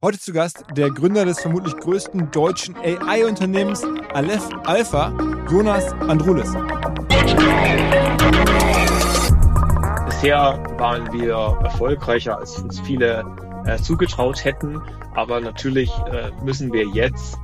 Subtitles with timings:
[0.00, 3.82] Heute zu Gast der Gründer des vermutlich größten deutschen AI-Unternehmens
[4.14, 5.08] Aleph Alpha,
[5.50, 6.52] Jonas Andrulis.
[10.06, 11.34] Bisher waren wir
[11.64, 13.24] erfolgreicher, als uns viele
[13.64, 14.80] äh, zugetraut hätten.
[15.16, 17.36] Aber natürlich äh, müssen wir jetzt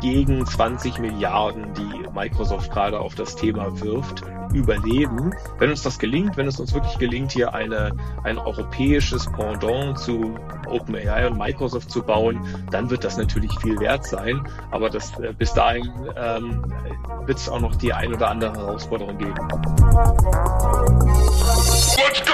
[0.00, 4.22] gegen 20 Milliarden, die Microsoft gerade auf das Thema wirft,
[4.52, 5.32] überleben.
[5.58, 7.92] Wenn uns das gelingt, wenn es uns wirklich gelingt, hier eine,
[8.24, 10.34] ein europäisches Pendant zu
[10.66, 12.40] OpenAI und Microsoft zu bauen,
[12.70, 14.46] dann wird das natürlich viel wert sein.
[14.70, 16.64] Aber das, äh, bis dahin ähm,
[17.26, 19.34] wird es auch noch die ein oder andere Herausforderung geben.
[21.96, 22.32] Let's go!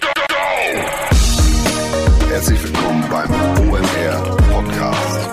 [0.00, 0.34] Go, go!
[2.30, 3.30] Herzlich willkommen beim
[3.68, 5.28] OMR Podcast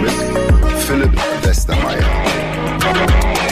[0.00, 0.51] mit
[0.92, 3.51] Philipp Westermeier.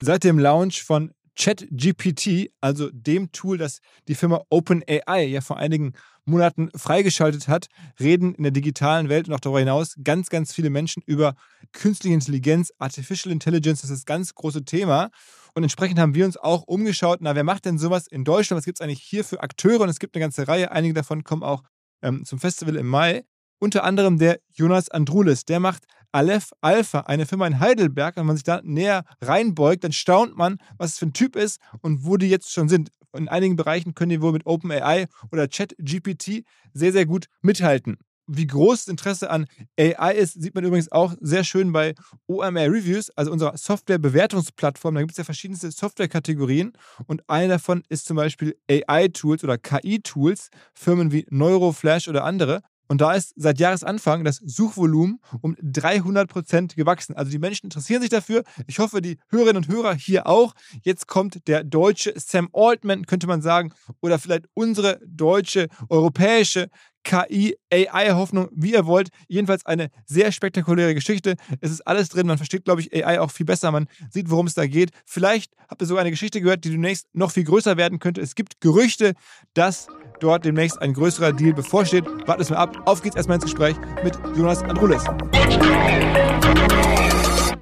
[0.00, 5.94] Seit dem Launch von ChatGPT, also dem Tool, das die Firma OpenAI ja vor einigen
[6.24, 7.66] Monaten freigeschaltet hat,
[8.00, 11.34] reden in der digitalen Welt und auch darüber hinaus ganz, ganz viele Menschen über
[11.72, 15.10] künstliche Intelligenz, Artificial Intelligence, das ist das ganz große Thema.
[15.54, 18.58] Und entsprechend haben wir uns auch umgeschaut, na, wer macht denn sowas in Deutschland?
[18.58, 19.82] Was gibt es eigentlich hier für Akteure?
[19.82, 21.62] Und es gibt eine ganze Reihe, einige davon kommen auch
[22.02, 23.24] ähm, zum Festival im Mai.
[23.60, 28.16] Unter anderem der Jonas Andrulis, der macht Aleph Alpha, eine Firma in Heidelberg.
[28.16, 31.60] Wenn man sich da näher reinbeugt, dann staunt man, was es für ein Typ ist
[31.82, 32.90] und wo die jetzt schon sind.
[33.16, 37.98] In einigen Bereichen können die wohl mit OpenAI oder ChatGPT sehr, sehr gut mithalten.
[38.28, 39.46] Wie groß das Interesse an
[39.78, 41.94] AI ist, sieht man übrigens auch sehr schön bei
[42.26, 44.94] OMR Reviews, also unserer Software-Bewertungsplattform.
[44.94, 46.72] Da gibt es ja verschiedenste Software-Kategorien
[47.06, 52.62] und eine davon ist zum Beispiel AI-Tools oder KI-Tools, Firmen wie Neuroflash oder andere.
[52.88, 57.14] Und da ist seit Jahresanfang das Suchvolumen um 300 Prozent gewachsen.
[57.16, 58.44] Also die Menschen interessieren sich dafür.
[58.66, 60.54] Ich hoffe, die Hörerinnen und Hörer hier auch.
[60.82, 66.68] Jetzt kommt der deutsche Sam Altman, könnte man sagen, oder vielleicht unsere deutsche, europäische
[67.04, 69.10] KI, AI-Hoffnung, wie ihr wollt.
[69.28, 71.36] Jedenfalls eine sehr spektakuläre Geschichte.
[71.60, 72.26] Es ist alles drin.
[72.26, 73.70] Man versteht, glaube ich, AI auch viel besser.
[73.70, 74.90] Man sieht, worum es da geht.
[75.04, 78.20] Vielleicht habt ihr sogar eine Geschichte gehört, die demnächst noch viel größer werden könnte.
[78.20, 79.14] Es gibt Gerüchte,
[79.52, 79.86] dass
[80.20, 82.06] dort demnächst ein größerer Deal bevorsteht.
[82.26, 82.82] Wartet es mal ab.
[82.86, 85.04] Auf geht's erstmal ins Gespräch mit Jonas Andrulis.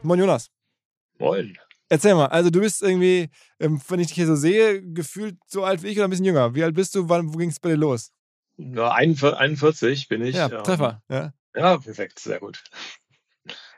[0.02, 0.48] Moin Jonas.
[1.18, 1.56] Moin.
[1.88, 3.28] Erzähl mal, also du bist irgendwie,
[3.60, 6.24] ähm, wenn ich dich hier so sehe, gefühlt so alt wie ich oder ein bisschen
[6.24, 6.54] jünger.
[6.54, 7.08] Wie alt bist du?
[7.08, 8.12] Wann, wo ging es bei dir los?
[8.56, 10.36] Ja, 41 bin ich.
[10.36, 11.02] Ja, Treffer.
[11.08, 12.62] Ja, ja perfekt, sehr gut.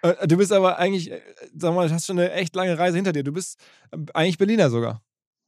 [0.03, 1.23] Äh, du bist aber eigentlich, äh,
[1.57, 3.25] sag mal, du hast schon eine echt lange Reise hinter dir.
[3.25, 3.59] Du bist
[3.91, 5.03] äh, eigentlich Berliner sogar.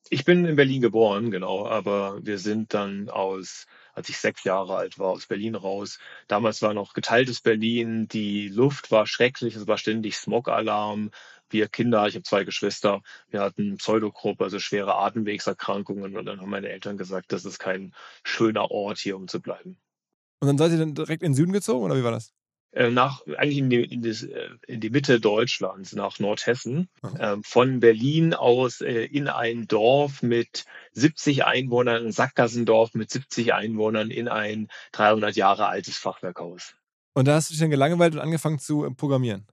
[0.09, 4.77] Ich bin in Berlin geboren, genau, aber wir sind dann aus, als ich sechs Jahre
[4.77, 5.99] alt war, aus Berlin raus.
[6.29, 11.11] Damals war noch geteiltes Berlin, die Luft war schrecklich, es war ständig Smog-Alarm.
[11.49, 16.51] Wir Kinder, ich habe zwei Geschwister, wir hatten Pseudogruppe, also schwere Atemwegserkrankungen und dann haben
[16.51, 19.79] meine Eltern gesagt, das ist kein schöner Ort hier, um zu bleiben.
[20.41, 22.35] Und dann seid ihr dann direkt in den Süden gezogen oder wie war das?
[22.73, 27.37] Äh, nach eigentlich in die, in, die, äh, in die Mitte Deutschlands, nach Nordhessen, äh,
[27.43, 34.11] von Berlin aus äh, in ein Dorf mit 70 Einwohnern, ein Sackgassendorf mit 70 Einwohnern
[34.11, 36.75] in ein 300 Jahre altes Fachwerkhaus.
[37.15, 39.47] Und da hast du dich dann gelangweilt und angefangen zu äh, programmieren?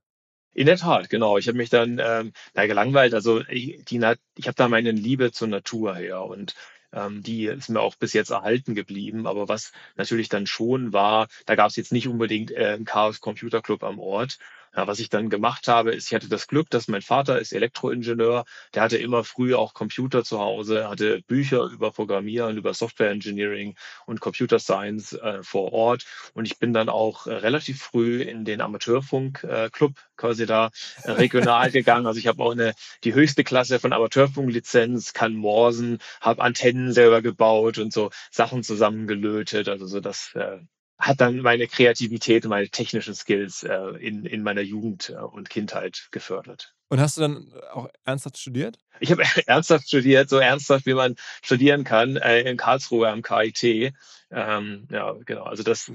[0.53, 1.37] In der Tat, genau.
[1.37, 3.13] Ich habe mich dann ähm, na, gelangweilt.
[3.13, 4.05] Also ich, die,
[4.35, 6.55] ich habe da meine Liebe zur Natur her und
[6.93, 9.27] Ähm, die ist mir auch bis jetzt erhalten geblieben.
[9.27, 13.21] Aber was natürlich dann schon war, da gab es jetzt nicht unbedingt äh, einen Chaos
[13.21, 14.37] Computer Club am Ort,
[14.75, 17.53] ja, was ich dann gemacht habe, ist, ich hatte das Glück, dass mein Vater ist
[17.53, 23.11] Elektroingenieur, der hatte immer früh auch Computer zu Hause, hatte Bücher über Programmieren, über Software
[23.11, 23.75] Engineering
[24.05, 26.05] und Computer Science äh, vor Ort.
[26.33, 30.71] Und ich bin dann auch äh, relativ früh in den Amateurfunk-Club äh, quasi da
[31.03, 32.07] äh, regional gegangen.
[32.07, 32.73] Also ich habe auch eine
[33.03, 39.69] die höchste Klasse von Amateurfunklizenz, kann Morsen, habe Antennen selber gebaut und so Sachen zusammengelötet.
[39.69, 40.59] Also so das äh,
[40.97, 45.49] hat dann meine Kreativität und meine technischen Skills äh, in, in meiner Jugend äh, und
[45.49, 46.73] Kindheit gefördert.
[46.89, 48.77] Und hast du dann auch ernsthaft studiert?
[48.99, 53.93] Ich habe ernsthaft studiert, so ernsthaft, wie man studieren kann, äh, in Karlsruhe am KIT.
[54.31, 55.43] Ähm, ja, genau.
[55.43, 55.91] Also das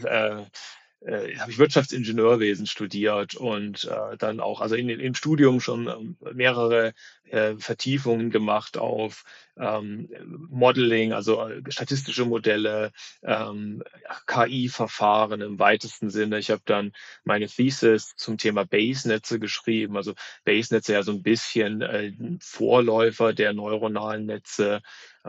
[1.01, 6.17] äh, habe ich Wirtschaftsingenieurwesen studiert und äh, dann auch, also in, im Studium schon ähm,
[6.35, 6.93] mehrere
[7.31, 9.25] äh, Vertiefungen gemacht auf
[9.57, 10.09] ähm,
[10.51, 12.93] Modeling, also äh, statistische Modelle,
[13.23, 13.83] ähm,
[14.27, 16.39] KI-Verfahren im weitesten Sinne.
[16.39, 16.93] Ich habe dann
[17.25, 19.97] meine Thesis zum Thema Bayes-Netze geschrieben.
[19.97, 24.83] Also Bayes-Netze ja so ein bisschen äh, Vorläufer der neuronalen Netze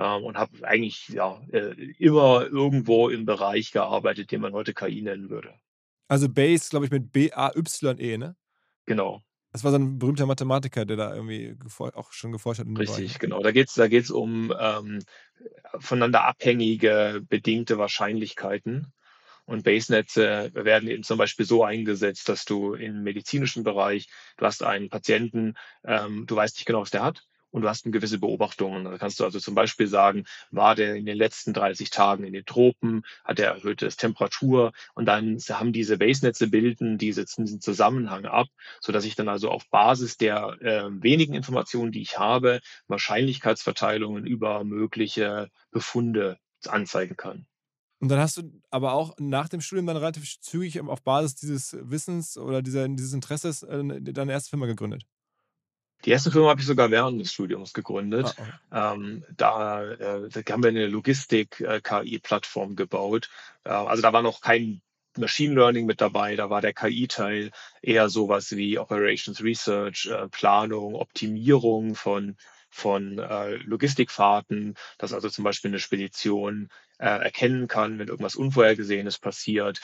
[0.04, 5.30] und habe eigentlich ja äh, immer irgendwo im Bereich gearbeitet, den man heute KI nennen
[5.30, 5.54] würde.
[6.08, 8.36] Also Bayes, glaube ich, mit B-A-Y-E, ne?
[8.86, 9.22] Genau.
[9.52, 11.56] Das war so ein berühmter Mathematiker, der da irgendwie
[11.94, 12.68] auch schon geforscht hat.
[12.68, 13.20] Richtig, Bereich.
[13.20, 13.42] genau.
[13.42, 15.00] Da geht es da geht's um ähm,
[15.80, 18.94] voneinander abhängige, bedingte Wahrscheinlichkeiten.
[19.46, 24.08] Und Base-Netze werden eben zum Beispiel so eingesetzt, dass du im medizinischen Bereich,
[24.38, 27.86] du hast einen Patienten, ähm, du weißt nicht genau, was der hat, und du hast
[27.86, 28.86] eine gewisse Beobachtungen.
[28.86, 32.34] Da kannst du also zum Beispiel sagen, war der in den letzten 30 Tagen in
[32.34, 38.26] den Tropen, hat er erhöhte Temperatur und dann haben diese Base-Netze bilden diese, diesen Zusammenhang
[38.26, 38.48] ab,
[38.82, 44.26] so dass ich dann also auf Basis der äh, wenigen Informationen, die ich habe, Wahrscheinlichkeitsverteilungen
[44.26, 46.38] über mögliche Befunde
[46.68, 47.46] anzeigen kann.
[48.02, 51.78] Und dann hast du aber auch nach dem Studium dann relativ zügig auf Basis dieses
[51.82, 55.06] Wissens oder dieser, dieses Interesses äh, deine erste Firma gegründet.
[56.06, 58.36] Die erste Firma habe ich sogar während des Studiums gegründet.
[58.72, 58.96] Ah, okay.
[58.96, 63.30] ähm, da, äh, da haben wir eine Logistik-KI-Plattform äh, gebaut.
[63.66, 64.82] Äh, also da war noch kein
[65.18, 67.52] Machine Learning mit dabei, da war der KI-Teil
[67.82, 72.38] eher sowas wie Operations Research, äh, Planung, Optimierung von,
[72.70, 76.70] von äh, Logistikfahrten, dass also zum Beispiel eine Spedition
[77.00, 79.82] äh, erkennen kann, wenn irgendwas Unvorhergesehenes passiert,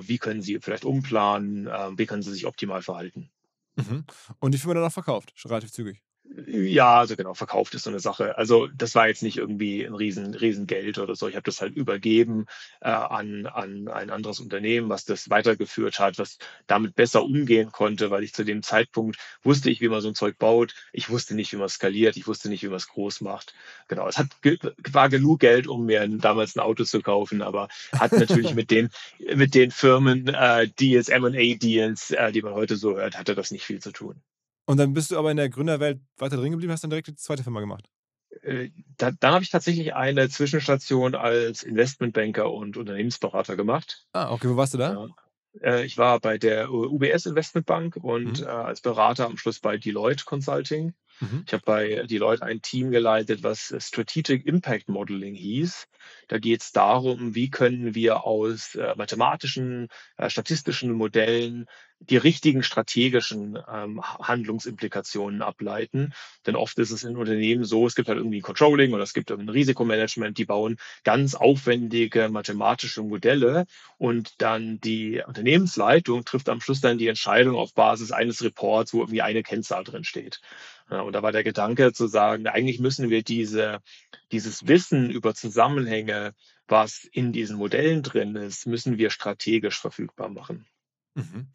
[0.00, 1.66] wie können sie vielleicht umplanen,
[1.98, 3.30] wie können sie sich optimal verhalten.
[3.76, 4.04] Mhm.
[4.40, 6.02] Und die Firma dann auch verkauft, relativ zügig.
[6.46, 8.36] Ja, also genau, verkauft ist so eine Sache.
[8.36, 11.28] Also das war jetzt nicht irgendwie ein riesen, riesen Geld oder so.
[11.28, 12.46] Ich habe das halt übergeben
[12.80, 18.10] äh, an, an ein anderes Unternehmen, was das weitergeführt hat, was damit besser umgehen konnte,
[18.10, 20.74] weil ich zu dem Zeitpunkt wusste ich, wie man so ein Zeug baut.
[20.92, 22.16] Ich wusste nicht, wie man skaliert.
[22.16, 23.54] Ich wusste nicht, wie man es groß macht.
[23.86, 24.28] Genau, es hat
[24.90, 28.88] war genug Geld, um mir damals ein Auto zu kaufen, aber hat natürlich mit den
[29.34, 33.52] mit den Firmen äh, Deals, M&A Deals, äh, die man heute so hört, hatte das
[33.52, 34.20] nicht viel zu tun.
[34.66, 37.16] Und dann bist du aber in der Gründerwelt weiter drin geblieben, hast dann direkt die
[37.16, 37.88] zweite Firma gemacht.
[38.42, 44.06] Äh, da, dann habe ich tatsächlich eine Zwischenstation als Investmentbanker und Unternehmensberater gemacht.
[44.12, 45.08] Ah, okay, wo warst du da?
[45.62, 48.46] Äh, ich war bei der UBS Investmentbank und mhm.
[48.46, 50.94] Äh, als Berater am Schluss bei Deloitte Consulting.
[51.20, 51.44] Mhm.
[51.46, 55.86] Ich habe bei Deloitte ein Team geleitet, was Strategic Impact Modeling hieß.
[56.28, 61.66] Da geht es darum, wie können wir aus äh, mathematischen, äh, statistischen Modellen
[62.10, 66.12] die richtigen strategischen ähm, Handlungsimplikationen ableiten.
[66.46, 69.14] Denn oft ist es in Unternehmen so, es gibt halt irgendwie ein Controlling oder es
[69.14, 73.66] gibt ein Risikomanagement, die bauen ganz aufwendige mathematische Modelle
[73.98, 79.00] und dann die Unternehmensleitung trifft am Schluss dann die Entscheidung auf Basis eines Reports, wo
[79.00, 80.40] irgendwie eine Kennzahl drin steht.
[80.88, 83.80] Und da war der Gedanke zu sagen, eigentlich müssen wir diese,
[84.32, 86.34] dieses Wissen über Zusammenhänge,
[86.68, 90.66] was in diesen Modellen drin ist, müssen wir strategisch verfügbar machen.
[91.14, 91.48] Mhm.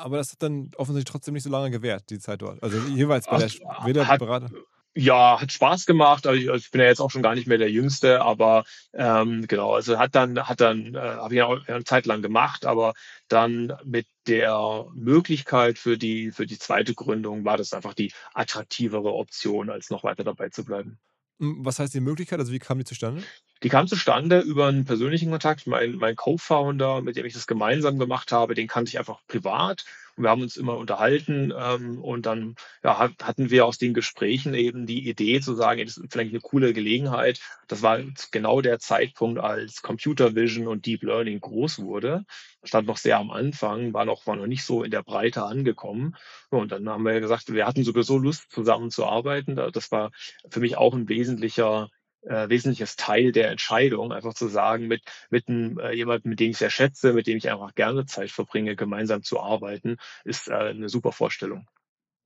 [0.00, 2.62] Aber das hat dann offensichtlich trotzdem nicht so lange gewährt, die Zeit dort.
[2.62, 3.50] Also jeweils bei der
[3.84, 4.50] weder Berater.
[4.94, 6.26] Ja, hat Spaß gemacht.
[6.26, 8.64] Also ich, also ich, bin ja jetzt auch schon gar nicht mehr der Jüngste, aber
[8.92, 12.22] ähm, genau, also hat dann, hat dann, äh, habe ich ja auch eine Zeit lang
[12.22, 12.94] gemacht, aber
[13.28, 19.12] dann mit der Möglichkeit für die, für die zweite Gründung war das einfach die attraktivere
[19.14, 20.98] Option, als noch weiter dabei zu bleiben.
[21.42, 22.38] Was heißt die Möglichkeit?
[22.38, 23.22] Also wie kam die zustande?
[23.62, 25.66] Die kam zustande über einen persönlichen Kontakt.
[25.66, 29.84] Mein, mein Co-Founder, mit dem ich das gemeinsam gemacht habe, den kannte ich einfach privat.
[30.16, 31.52] Und wir haben uns immer unterhalten.
[31.56, 35.96] Ähm, und dann ja, hatten wir aus den Gesprächen eben die Idee zu sagen, das
[35.96, 37.40] ist vielleicht eine coole Gelegenheit.
[37.68, 38.00] Das war
[38.30, 42.24] genau der Zeitpunkt, als Computer Vision und Deep Learning groß wurde.
[42.62, 46.16] Stand noch sehr am Anfang, war noch, war noch nicht so in der Breite angekommen.
[46.50, 49.56] Und dann haben wir gesagt, wir hatten sowieso Lust, zusammen zu arbeiten.
[49.56, 50.10] Das war
[50.50, 51.88] für mich auch ein wesentlicher
[52.22, 56.50] äh, wesentliches Teil der Entscheidung, einfach zu sagen, mit, mit einem, äh, jemandem, mit dem
[56.50, 60.54] ich sehr schätze, mit dem ich einfach gerne Zeit verbringe, gemeinsam zu arbeiten, ist äh,
[60.54, 61.66] eine super Vorstellung.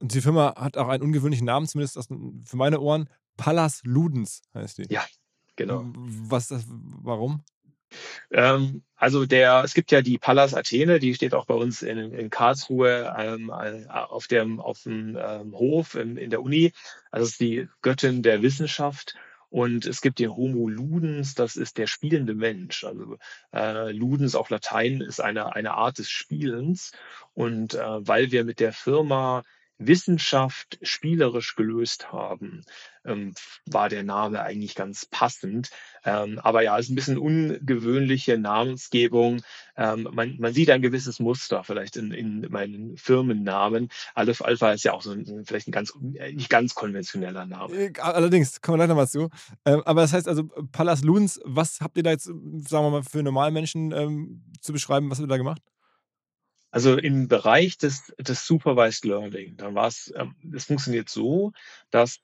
[0.01, 3.09] Und die Firma hat auch einen ungewöhnlichen Namen, zumindest aus, für meine Ohren.
[3.37, 4.93] Pallas Ludens heißt die.
[4.93, 5.05] Ja,
[5.57, 5.85] genau.
[5.95, 7.45] Was das, warum?
[8.31, 11.99] Ähm, also der, es gibt ja die Pallas Athene, die steht auch bei uns in,
[11.99, 16.73] in Karlsruhe ähm, auf dem, auf dem ähm, Hof in, in der Uni.
[17.11, 19.15] Also es ist die Göttin der Wissenschaft.
[19.55, 22.83] Und es gibt den Homo Ludens, das ist der spielende Mensch.
[22.83, 23.19] Also
[23.53, 26.91] äh, Ludens auf Latein ist eine, eine Art des Spielens.
[27.35, 29.45] Und äh, weil wir mit der Firma
[29.79, 32.65] Wissenschaft spielerisch gelöst haben,
[33.05, 33.35] ähm,
[33.67, 35.71] war der Name eigentlich ganz passend.
[36.05, 39.43] Ähm, aber ja, es ist ein bisschen ungewöhnliche Namensgebung.
[39.77, 43.89] Ähm, man, man sieht ein gewisses Muster vielleicht in, in meinen Firmennamen.
[44.15, 47.75] Aleph Alpha ist ja auch so ein, vielleicht ein ganz, äh, nicht ganz konventioneller Name.
[47.75, 49.31] Äh, allerdings, kommen wir gleich nochmal zu.
[49.65, 53.03] Ähm, aber das heißt also, Pallas Luns, was habt ihr da jetzt, sagen wir mal,
[53.03, 55.63] für Normalmenschen ähm, zu beschreiben, was habt ihr da gemacht?
[56.75, 61.53] Also im Bereich des, des Supervised Learning, dann war es, ähm, es funktioniert so,
[61.91, 62.19] dass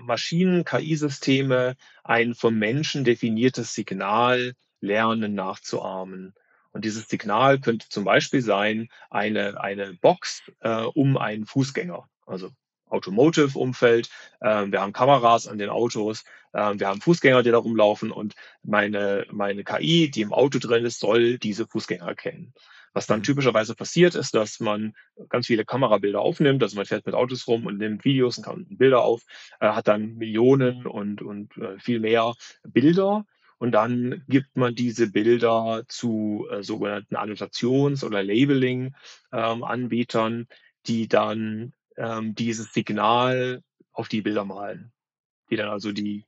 [0.00, 6.34] Maschinen, KI-Systeme ein vom Menschen definiertes Signal lernen nachzuahmen.
[6.72, 12.50] Und dieses Signal könnte zum Beispiel sein, eine, eine Box äh, um einen Fußgänger, also
[12.90, 14.10] Automotive-Umfeld.
[14.40, 18.34] Äh, wir haben Kameras an den Autos, äh, wir haben Fußgänger, die da rumlaufen und
[18.62, 22.52] meine, meine KI, die im Auto drin ist, soll diese Fußgänger erkennen.
[22.98, 24.92] Was dann typischerweise passiert, ist, dass man
[25.28, 26.64] ganz viele Kamerabilder aufnimmt.
[26.64, 29.22] Also man fährt mit Autos rum und nimmt Videos und Bilder auf,
[29.60, 33.24] äh, hat dann Millionen und, und äh, viel mehr Bilder.
[33.58, 40.48] Und dann gibt man diese Bilder zu äh, sogenannten Annotations- oder Labeling-Anbietern, ähm,
[40.88, 43.62] die dann ähm, dieses Signal
[43.92, 44.90] auf die Bilder malen.
[45.50, 46.24] Die dann also die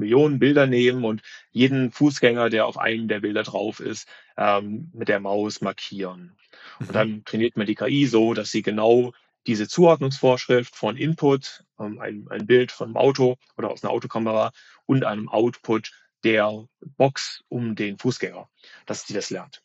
[0.00, 5.08] Millionen Bilder nehmen und jeden Fußgänger, der auf einem der Bilder drauf ist, ähm, mit
[5.08, 6.36] der Maus markieren.
[6.78, 6.92] Und mhm.
[6.92, 9.12] dann trainiert man die KI so, dass sie genau
[9.46, 14.52] diese Zuordnungsvorschrift von Input, ähm, ein, ein Bild von einem Auto oder aus einer Autokamera
[14.86, 15.92] und einem Output
[16.24, 16.66] der
[16.96, 18.48] Box um den Fußgänger,
[18.86, 19.62] dass sie das lernt.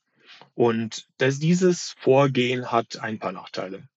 [0.53, 3.87] Und dass dieses Vorgehen hat ein paar Nachteile.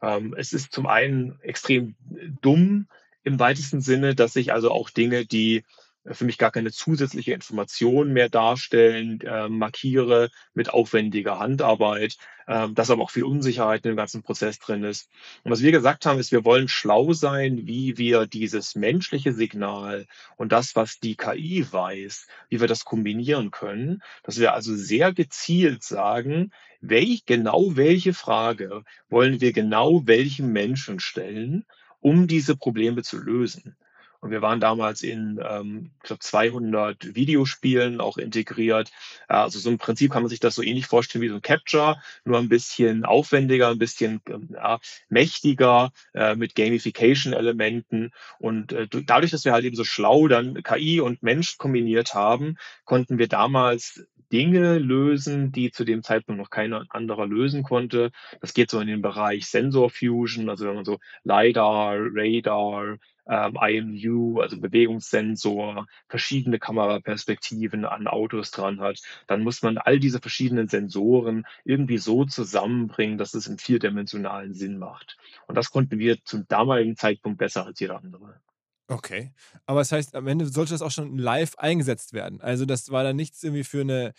[0.00, 1.96] Ähm, es ist zum einen extrem
[2.40, 2.86] dumm,
[3.24, 5.64] im weitesten Sinne, dass ich also auch Dinge, die
[6.04, 12.90] für mich gar keine zusätzliche Information mehr darstellen, äh, markiere mit aufwendiger Handarbeit, äh, dass
[12.90, 15.08] aber auch viel Unsicherheit in dem ganzen Prozess drin ist.
[15.42, 20.06] Und was wir gesagt haben, ist, wir wollen schlau sein, wie wir dieses menschliche Signal
[20.36, 25.12] und das, was die KI weiß, wie wir das kombinieren können, dass wir also sehr
[25.12, 31.64] gezielt sagen, welch, genau welche Frage wollen wir genau welchem Menschen stellen
[32.04, 33.76] um diese Probleme zu lösen.
[34.24, 38.90] Und wir waren damals in, ähm, ich glaube, 200 Videospielen auch integriert.
[39.28, 42.00] Also so im Prinzip kann man sich das so ähnlich vorstellen wie so ein Capture,
[42.24, 48.12] nur ein bisschen aufwendiger, ein bisschen ja, mächtiger äh, mit Gamification-Elementen.
[48.38, 52.56] Und äh, dadurch, dass wir halt eben so schlau dann KI und Mensch kombiniert haben,
[52.86, 58.10] konnten wir damals Dinge lösen, die zu dem Zeitpunkt noch keiner anderer lösen konnte.
[58.40, 63.56] Das geht so in den Bereich Sensor Fusion, also wenn man so LiDAR, Radar, ähm,
[63.60, 70.68] IMU, also Bewegungssensor, verschiedene Kameraperspektiven an Autos dran hat, dann muss man all diese verschiedenen
[70.68, 75.16] Sensoren irgendwie so zusammenbringen, dass es im vierdimensionalen Sinn macht.
[75.46, 78.40] Und das konnten wir zum damaligen Zeitpunkt besser als jeder andere.
[78.86, 79.32] Okay.
[79.64, 82.42] Aber das heißt, am Ende sollte das auch schon live eingesetzt werden.
[82.42, 84.12] Also das war dann nichts irgendwie für eine,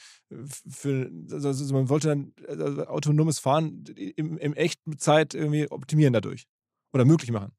[0.67, 3.83] für, also, also man wollte dann also autonomes Fahren
[4.15, 6.47] im, im echten Zeit irgendwie optimieren dadurch
[6.93, 7.53] oder möglich machen.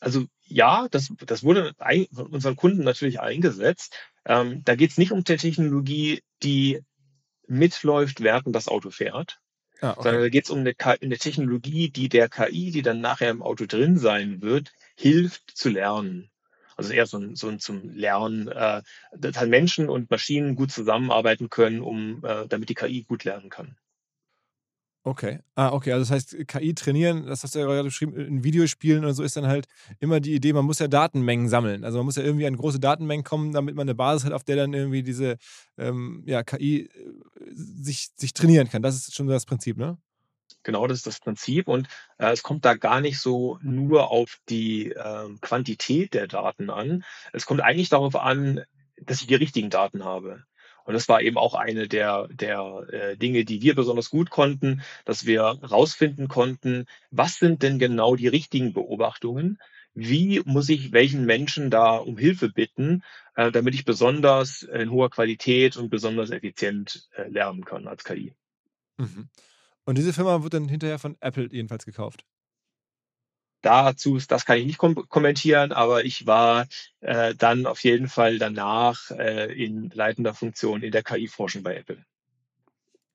[0.00, 1.72] Also ja, das, das wurde
[2.12, 3.96] von unseren Kunden natürlich eingesetzt.
[4.26, 6.82] Ähm, da geht es nicht um die Technologie, die
[7.46, 9.40] mitläuft, während das Auto fährt,
[9.80, 10.02] ah, okay.
[10.02, 13.42] sondern da geht es um eine, eine Technologie, die der KI, die dann nachher im
[13.42, 16.30] Auto drin sein wird, hilft zu lernen.
[16.76, 18.82] Also eher so ein, so ein zum Lernen, äh,
[19.16, 23.48] dass halt Menschen und Maschinen gut zusammenarbeiten können, um äh, damit die KI gut lernen
[23.48, 23.76] kann.
[25.06, 25.40] Okay.
[25.54, 25.92] Ah, okay.
[25.92, 29.22] Also das heißt, KI trainieren, das hast du ja gerade beschrieben, in Videospielen oder so
[29.22, 29.66] ist dann halt
[30.00, 31.84] immer die Idee, man muss ja Datenmengen sammeln.
[31.84, 34.44] Also man muss ja irgendwie an große Datenmengen kommen, damit man eine Basis hat, auf
[34.44, 35.36] der dann irgendwie diese
[35.76, 36.88] ähm, ja, KI äh,
[37.52, 38.80] sich, sich trainieren kann.
[38.80, 39.98] Das ist schon das Prinzip, ne?
[40.62, 41.68] Genau, das ist das Prinzip.
[41.68, 46.70] Und äh, es kommt da gar nicht so nur auf die äh, Quantität der Daten
[46.70, 47.04] an.
[47.34, 48.64] Es kommt eigentlich darauf an,
[49.02, 50.44] dass ich die richtigen Daten habe.
[50.84, 54.82] Und das war eben auch eine der, der äh, Dinge, die wir besonders gut konnten,
[55.04, 59.58] dass wir herausfinden konnten, was sind denn genau die richtigen Beobachtungen,
[59.94, 63.02] wie muss ich welchen Menschen da um Hilfe bitten,
[63.36, 68.34] äh, damit ich besonders in hoher Qualität und besonders effizient äh, lernen kann als KI.
[68.98, 69.28] Mhm.
[69.84, 72.24] Und diese Firma wird dann hinterher von Apple jedenfalls gekauft.
[73.64, 76.66] Dazu, das kann ich nicht kom kommentieren, aber ich war
[77.00, 82.04] äh, dann auf jeden Fall danach äh, in leitender Funktion in der KI-Forschung bei Apple.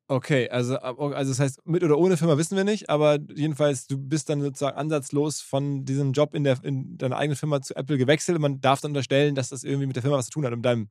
[0.08, 4.00] Okay, also, also das heißt, mit oder ohne Firma wissen wir nicht, aber jedenfalls, du
[4.00, 8.00] bist dann sozusagen ansatzlos von diesem Job in, der, in deiner eigenen Firma zu Apple
[8.00, 8.40] gewechselt.
[8.40, 10.64] Man darf dann unterstellen, dass das irgendwie mit der Firma was zu tun hat, um
[10.64, 10.90] deinem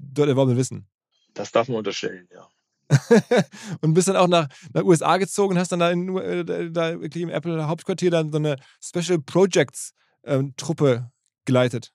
[0.00, 0.86] dort erworbenen Wissen.
[1.34, 2.48] Das darf man unterstellen, ja.
[3.80, 6.90] und bist dann auch nach, nach USA gezogen und hast dann da, in, äh, da
[6.90, 11.10] im Apple Hauptquartier dann so eine Special Projects ähm, Truppe
[11.44, 11.92] geleitet.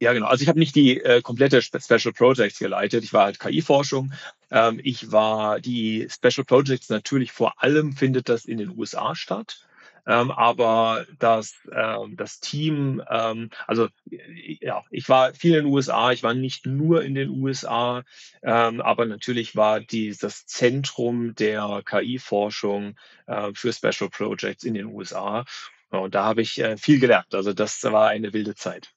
[0.00, 0.26] Ja, genau.
[0.26, 3.02] Also ich habe nicht die äh, komplette Special Projects geleitet.
[3.02, 4.12] Ich war halt KI-Forschung.
[4.50, 9.67] Ähm, ich war die Special Projects natürlich vor allem findet das in den USA statt.
[10.08, 16.12] Ähm, aber das, ähm, das Team, ähm, also ja, ich war viel in den USA,
[16.12, 18.02] ich war nicht nur in den USA,
[18.42, 22.96] ähm, aber natürlich war die, das Zentrum der KI-Forschung
[23.26, 25.44] äh, für Special Projects in den USA.
[25.90, 27.34] Und da habe ich äh, viel gelernt.
[27.34, 28.94] Also das war eine wilde Zeit.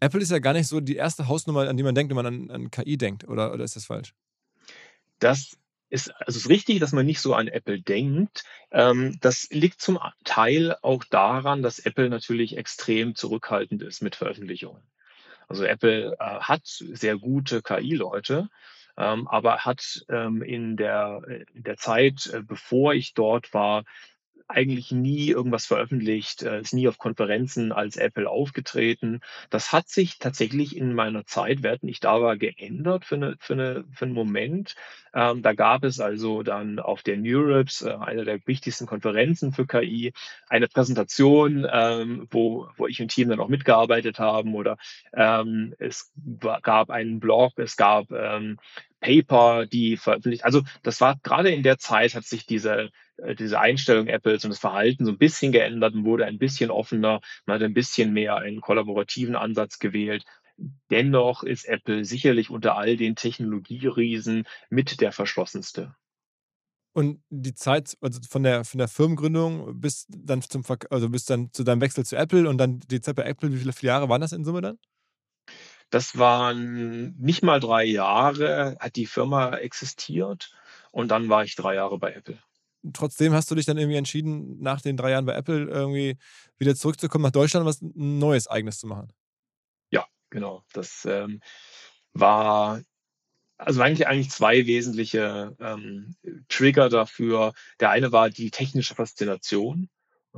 [0.00, 2.26] Apple ist ja gar nicht so die erste Hausnummer, an die man denkt, wenn man
[2.26, 4.12] an, an KI denkt, oder, oder ist das falsch?
[5.20, 5.56] Das
[5.90, 8.44] ist, also es ist richtig, dass man nicht so an Apple denkt.
[8.70, 14.82] Ähm, das liegt zum Teil auch daran, dass Apple natürlich extrem zurückhaltend ist mit Veröffentlichungen.
[15.48, 18.48] Also Apple äh, hat sehr gute KI-Leute,
[18.96, 23.84] ähm, aber hat ähm, in, der, in der Zeit, äh, bevor ich dort war,
[24.50, 29.20] eigentlich nie irgendwas veröffentlicht, äh, ist nie auf Konferenzen als Apple aufgetreten.
[29.48, 33.54] Das hat sich tatsächlich in meiner Zeit, während ich da war, geändert für, eine, für,
[33.54, 34.74] eine, für einen Moment.
[35.14, 39.66] Ähm, da gab es also dann auf der NeurIPS, äh, einer der wichtigsten Konferenzen für
[39.66, 40.12] KI,
[40.48, 44.76] eine Präsentation, ähm, wo, wo ich und Team dann auch mitgearbeitet haben oder
[45.14, 46.12] ähm, es
[46.62, 48.58] gab einen Blog, es gab ähm,
[49.00, 50.44] Paper, die veröffentlicht.
[50.44, 52.90] Also das war gerade in der Zeit hat sich diese
[53.38, 57.20] diese Einstellung Apples und das Verhalten so ein bisschen geändert und wurde ein bisschen offener.
[57.46, 60.24] Man hat ein bisschen mehr einen kollaborativen Ansatz gewählt.
[60.90, 65.94] Dennoch ist Apple sicherlich unter all den Technologieriesen mit der verschlossenste.
[66.92, 71.52] Und die Zeit, also von der, von der Firmengründung bis dann zum also bis dann
[71.52, 74.20] zu deinem Wechsel zu Apple und dann die Zeit bei Apple, wie viele Jahre waren
[74.20, 74.78] das in Summe dann?
[75.90, 80.52] Das waren nicht mal drei Jahre, hat die Firma existiert
[80.90, 82.40] und dann war ich drei Jahre bei Apple
[82.92, 86.16] trotzdem hast du dich dann irgendwie entschieden, nach den drei Jahren bei Apple irgendwie
[86.58, 89.12] wieder zurückzukommen nach Deutschland und was Neues, Eigenes zu machen.
[89.90, 90.64] Ja, genau.
[90.72, 91.40] Das ähm,
[92.12, 92.80] war
[93.56, 96.14] also eigentlich eigentlich zwei wesentliche ähm,
[96.48, 97.52] Trigger dafür.
[97.78, 99.88] Der eine war die technische Faszination.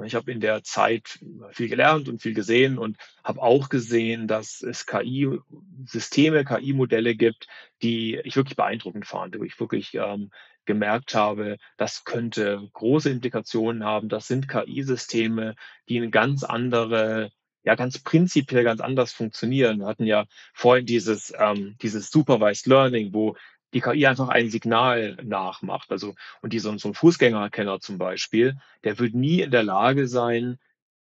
[0.05, 1.18] Ich habe in der Zeit
[1.50, 7.46] viel gelernt und viel gesehen und habe auch gesehen, dass es KI-Systeme, KI-Modelle gibt,
[7.83, 10.31] die ich wirklich beeindruckend fand, wo ich wirklich ähm,
[10.64, 14.09] gemerkt habe, das könnte große Implikationen haben.
[14.09, 15.55] Das sind KI-Systeme,
[15.88, 17.31] die eine ganz andere,
[17.64, 19.81] ja ganz prinzipiell ganz anders funktionieren.
[19.81, 23.37] Wir hatten ja vorhin dieses, ähm, dieses Supervised Learning, wo
[23.75, 25.90] die KI einfach ein Signal nachmacht.
[25.90, 30.09] Also, und die, so, so ein Fußgängererkenner zum Beispiel, der wird nie in der Lage
[30.09, 30.59] sein,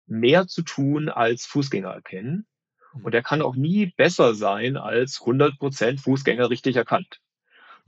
[0.06, 2.46] mehr zu tun als Fußgänger erkennen.
[3.04, 7.20] Und der kann auch nie besser sein als 100 Prozent Fußgänger richtig erkannt.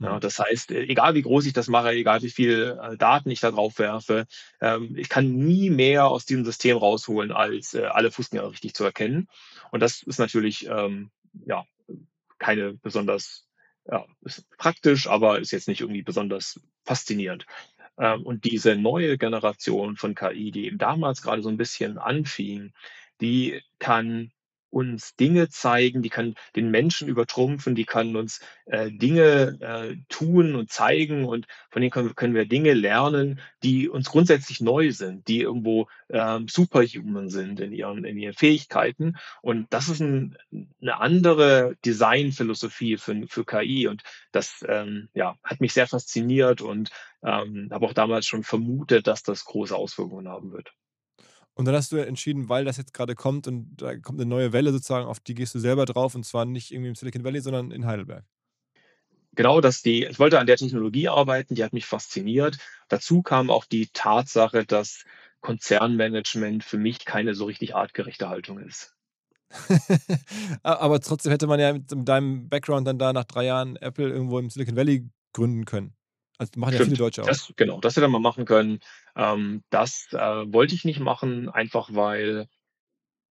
[0.02, 3.30] Ja, das heißt, äh, egal wie groß ich das mache, egal wie viel äh, Daten
[3.30, 4.26] ich da drauf werfe,
[4.60, 8.84] ähm, ich kann nie mehr aus diesem System rausholen, als äh, alle Fußgänger richtig zu
[8.84, 9.28] erkennen.
[9.70, 11.10] Und das ist natürlich ähm,
[11.46, 11.64] ja
[12.38, 13.46] keine besonders
[13.86, 14.06] ja,
[14.58, 17.46] praktisch, aber ist jetzt nicht irgendwie besonders faszinierend.
[17.98, 22.72] Ähm, und diese neue Generation von KI, die eben damals gerade so ein bisschen anfing,
[23.20, 24.32] die kann
[24.72, 30.54] uns Dinge zeigen, die kann den Menschen übertrumpfen, die kann uns äh, Dinge äh, tun
[30.54, 35.28] und zeigen und von denen können, können, wir Dinge lernen, die uns grundsätzlich neu sind,
[35.28, 39.16] die irgendwo ähm, superhuman sind in ihren, in ihren Fähigkeiten.
[39.42, 40.36] Und das ist ein,
[40.80, 46.90] eine andere Designphilosophie für, für KI und das ähm, ja, hat mich sehr fasziniert und
[47.22, 50.72] ähm, habe auch damals schon vermutet, dass das große Auswirkungen haben wird.
[51.54, 54.52] Und dann hast du entschieden, weil das jetzt gerade kommt und da kommt eine neue
[54.52, 57.40] Welle sozusagen, auf die gehst du selber drauf und zwar nicht irgendwie im Silicon Valley,
[57.40, 58.24] sondern in Heidelberg.
[59.34, 62.58] Genau, dass die, ich wollte an der Technologie arbeiten, die hat mich fasziniert.
[62.88, 65.04] Dazu kam auch die Tatsache, dass
[65.40, 68.94] Konzernmanagement für mich keine so richtig artgerechte Haltung ist.
[70.62, 74.38] Aber trotzdem hätte man ja mit deinem Background dann da nach drei Jahren Apple irgendwo
[74.38, 75.94] im Silicon Valley gründen können.
[76.38, 77.26] Also machen ja viele Deutsche auch.
[77.26, 78.80] Das, genau, das hätte man machen können.
[79.16, 82.48] Ähm, das äh, wollte ich nicht machen, einfach weil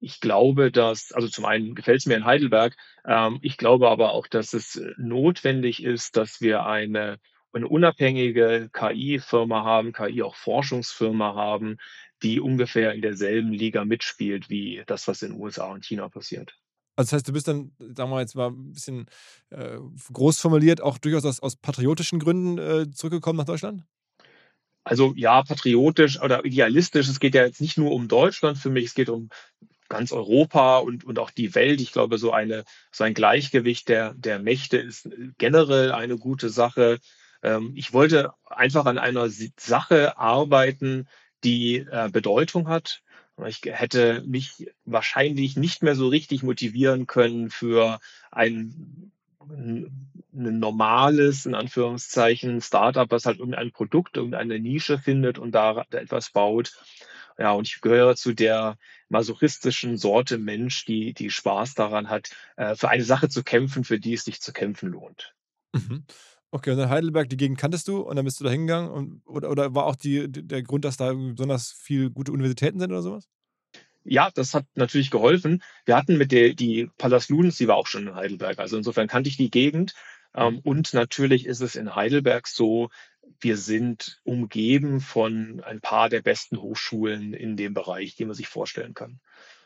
[0.02, 4.14] ich glaube, dass, also zum einen gefällt es mir in Heidelberg, ähm, ich glaube aber
[4.14, 7.20] auch, dass es notwendig ist, dass wir eine,
[7.54, 11.78] eine unabhängige KI-Firma haben, KI auch Forschungsfirma haben,
[12.24, 16.56] die ungefähr in derselben Liga mitspielt wie das, was in den USA und China passiert.
[16.96, 19.06] Also das heißt, du bist dann, sagen wir jetzt mal ein bisschen
[19.50, 19.78] äh,
[20.12, 23.84] groß formuliert, auch durchaus aus, aus patriotischen Gründen äh, zurückgekommen nach Deutschland?
[24.84, 27.08] Also ja, patriotisch oder idealistisch.
[27.08, 29.30] Es geht ja jetzt nicht nur um Deutschland für mich, es geht um
[29.90, 31.82] ganz Europa und, und auch die Welt.
[31.82, 37.00] Ich glaube, so, eine, so ein Gleichgewicht der, der Mächte ist generell eine gute Sache.
[37.44, 41.08] Ähm, ich wollte einfach an einer Sache arbeiten,
[41.44, 43.02] die äh, Bedeutung hat.
[43.48, 49.12] Ich hätte mich wahrscheinlich nicht mehr so richtig motivieren können für ein,
[49.50, 56.30] ein normales, in Anführungszeichen, Startup, was halt irgendein Produkt, irgendeine Nische findet und da etwas
[56.30, 56.74] baut.
[57.38, 58.78] Ja, und ich gehöre zu der
[59.10, 64.00] masochistischen Sorte Mensch, die, die Spaß daran hat, äh, für eine Sache zu kämpfen, für
[64.00, 65.34] die es sich zu kämpfen lohnt.
[65.74, 66.06] Mhm.
[66.54, 69.22] Okay, und dann Heidelberg, die Gegend kanntest du und dann bist du da hingegangen und,
[69.26, 73.02] oder, oder war auch die, der Grund, dass da besonders viele gute Universitäten sind oder
[73.02, 73.30] sowas?
[74.04, 75.64] Ja, das hat natürlich geholfen.
[75.86, 78.60] Wir hatten mit der, die Pallas Ludens, die war auch schon in Heidelberg.
[78.60, 79.94] Also insofern kannte ich die Gegend.
[80.34, 80.60] Ähm, mhm.
[80.60, 82.90] und natürlich ist es in Heidelberg so,
[83.40, 88.48] wir sind umgeben von ein paar der besten Hochschulen in dem Bereich, die man sich
[88.48, 89.20] vorstellen kann.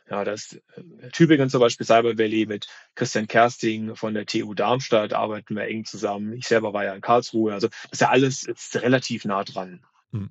[0.09, 5.13] Ja, das äh, Tübingen zum Beispiel Cyber Valley mit Christian Kersting von der TU Darmstadt
[5.13, 6.33] arbeiten wir eng zusammen.
[6.33, 7.53] Ich selber war ja in Karlsruhe.
[7.53, 9.83] Also das ist ja alles jetzt relativ nah dran.
[10.11, 10.29] Hm.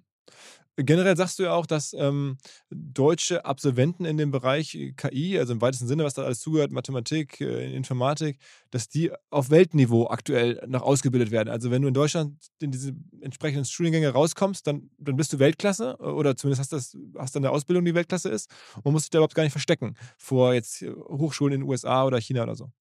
[0.76, 2.36] Generell sagst du ja auch, dass ähm,
[2.70, 6.72] deutsche Absolventen in dem Bereich äh, KI, also im weitesten Sinne, was da alles zugehört,
[6.72, 8.38] Mathematik, äh, Informatik,
[8.70, 11.48] dass die auf Weltniveau aktuell noch ausgebildet werden.
[11.48, 15.96] Also wenn du in Deutschland in diese entsprechenden Studiengänge rauskommst, dann, dann bist du Weltklasse
[16.00, 18.50] äh, oder zumindest hast, das, hast eine Ausbildung, die Weltklasse ist
[18.82, 22.20] und musst dich da überhaupt gar nicht verstecken vor jetzt Hochschulen in den USA oder
[22.20, 22.72] China oder so.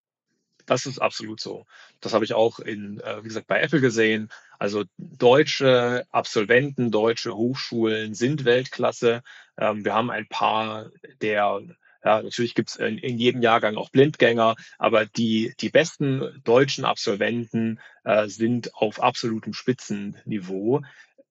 [0.66, 1.66] Das ist absolut so.
[2.00, 4.30] Das habe ich auch in, wie gesagt, bei Apple gesehen.
[4.60, 9.24] Also deutsche Absolventen, deutsche Hochschulen sind Weltklasse.
[9.58, 10.90] Ähm, wir haben ein paar
[11.22, 11.62] der
[12.04, 16.84] ja, natürlich gibt es in, in, jedem Jahrgang auch Blindgänger, aber die, die besten deutschen
[16.84, 20.82] Absolventen äh, sind auf absolutem Spitzenniveau.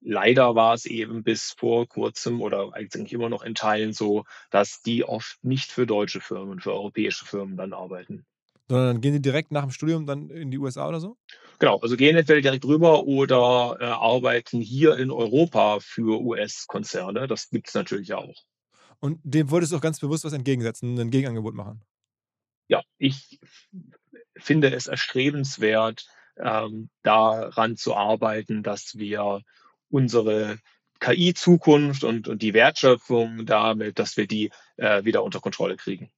[0.01, 4.83] Leider war es eben bis vor kurzem oder eigentlich immer noch in Teilen so, dass
[4.83, 8.25] die oft nicht für deutsche Firmen, für europäische Firmen dann arbeiten.
[8.73, 11.19] Sondern gehen die direkt nach dem Studium dann in die USA oder so?
[11.59, 17.27] Genau, also gehen entweder direkt rüber oder äh, arbeiten hier in Europa für US-Konzerne.
[17.27, 18.35] Das gibt es natürlich auch.
[18.99, 21.83] Und dem wolltest du auch ganz bewusst was entgegensetzen, ein Gegenangebot machen?
[22.67, 23.39] Ja, ich
[24.39, 26.07] finde es erstrebenswert,
[26.39, 29.43] ähm, daran zu arbeiten, dass wir
[29.91, 30.59] unsere
[30.99, 36.11] KI-Zukunft und, und die Wertschöpfung damit, dass wir die äh, wieder unter Kontrolle kriegen.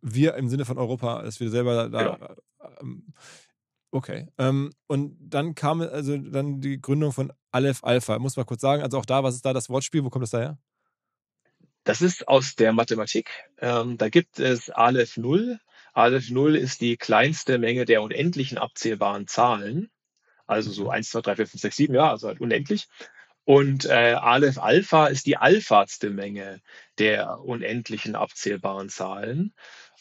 [0.00, 2.16] Wir im Sinne von Europa, dass wir selber da.
[2.16, 2.34] Genau.
[2.80, 3.12] Ähm,
[3.90, 4.26] Okay.
[4.36, 8.18] Ähm, und dann kam also dann die Gründung von Aleph Alpha.
[8.18, 10.04] Muss man kurz sagen, also auch da, was ist da das Wortspiel?
[10.04, 10.58] Wo kommt das daher?
[11.84, 13.30] Das ist aus der Mathematik.
[13.58, 15.58] Ähm, da gibt es Aleph 0.
[15.94, 19.90] Aleph 0 ist die kleinste Menge der unendlichen abzählbaren Zahlen.
[20.46, 22.88] Also so 1, 2, 3, 4, 5, 6, 7, ja, also halt unendlich.
[23.48, 26.60] Und äh, Aleph Alpha ist die alphatste Menge
[26.98, 29.54] der unendlichen abzählbaren Zahlen.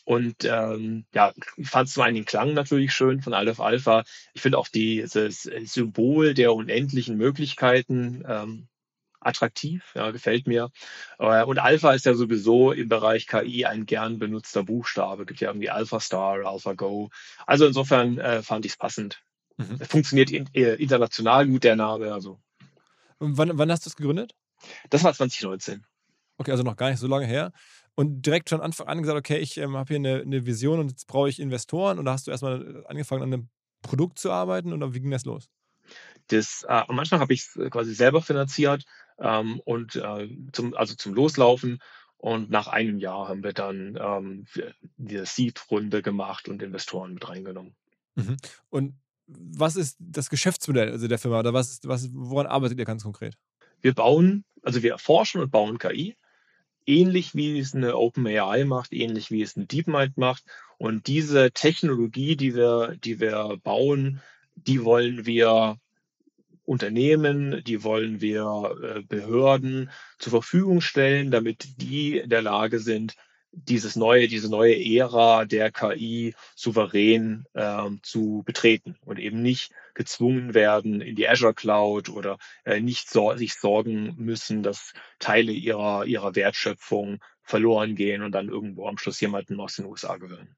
[0.03, 4.03] Und ähm, ja, ich fand zum einen den Klang natürlich schön von Aleph Alpha.
[4.33, 8.67] Ich finde auch dieses Symbol der unendlichen Möglichkeiten ähm,
[9.21, 10.69] attraktiv, ja, gefällt mir.
[11.17, 15.25] Äh, und Alpha ist ja sowieso im Bereich KI ein gern benutzter Buchstabe.
[15.25, 17.11] Gibt ja irgendwie Alpha Star, Alpha Go.
[17.45, 19.21] Also insofern äh, fand ich es passend.
[19.55, 19.79] Mhm.
[19.79, 22.11] Funktioniert in, äh, international gut der Name.
[22.11, 22.41] Also.
[23.19, 24.35] Und wann, wann hast du es gegründet?
[24.89, 25.85] Das war 2019.
[26.37, 27.51] Okay, also noch gar nicht so lange her
[27.97, 30.89] und direkt von Anfang an gesagt, okay, ich ähm, habe hier eine, eine, Vision und
[30.89, 31.97] jetzt brauche ich Investoren?
[31.97, 33.49] Oder hast du erstmal angefangen, an einem
[33.81, 35.49] Produkt zu arbeiten oder wie ging das los?
[36.27, 38.85] Das, äh, am Anfang habe ich es äh, quasi selber finanziert
[39.17, 41.79] ähm, und äh, zum, also zum Loslaufen.
[42.17, 44.45] Und nach einem Jahr haben wir dann ähm,
[44.97, 47.75] die Seed-Runde gemacht und Investoren mit reingenommen.
[48.13, 48.37] Mhm.
[48.69, 48.95] Und
[49.27, 53.03] was ist das Geschäftsmodell also der Firma oder was ist, was, woran arbeitet ihr ganz
[53.03, 53.35] konkret?
[53.81, 56.15] Wir bauen, also wir erforschen und bauen KI
[56.87, 60.43] ähnlich wie es eine OpenAI macht, ähnlich wie es eine DeepMind macht.
[60.77, 64.21] Und diese Technologie, die wir, die wir bauen,
[64.55, 65.77] die wollen wir
[66.63, 73.15] Unternehmen, die wollen wir äh, Behörden zur Verfügung stellen, damit die in der Lage sind,
[73.51, 80.53] dieses neue, diese neue Ära der KI souverän ähm, zu betreten und eben nicht gezwungen
[80.53, 86.05] werden in die Azure Cloud oder äh, nicht so, sich sorgen müssen, dass Teile ihrer,
[86.05, 90.55] ihrer Wertschöpfung verloren gehen und dann irgendwo am Schluss jemanden aus den USA gehören.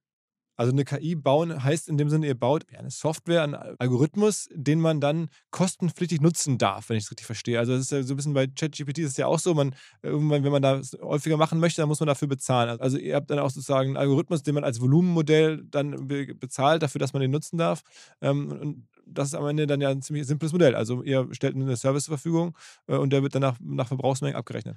[0.59, 4.81] Also eine KI bauen heißt in dem Sinne, ihr baut eine Software, einen Algorithmus, den
[4.81, 7.57] man dann kostenpflichtig nutzen darf, wenn ich es richtig verstehe.
[7.57, 10.51] Also das ist ja so ein bisschen bei ChatGPT ist ja auch so, man wenn
[10.51, 12.77] man das häufiger machen möchte, dann muss man dafür bezahlen.
[12.81, 16.99] Also ihr habt dann auch sozusagen einen Algorithmus, den man als Volumenmodell dann bezahlt, dafür,
[16.99, 17.81] dass man den nutzen darf.
[18.19, 20.75] Ähm, und das ist am Ende dann ja ein ziemlich simples Modell.
[20.75, 24.35] Also ihr stellt einen Service zur Verfügung äh, und der wird dann nach, nach Verbrauchsmengen
[24.35, 24.75] abgerechnet.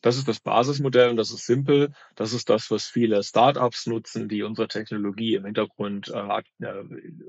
[0.00, 1.92] Das ist das Basismodell und das ist simpel.
[2.14, 6.84] Das ist das, was viele Startups nutzen, die unsere Technologie im Hintergrund äh, äh,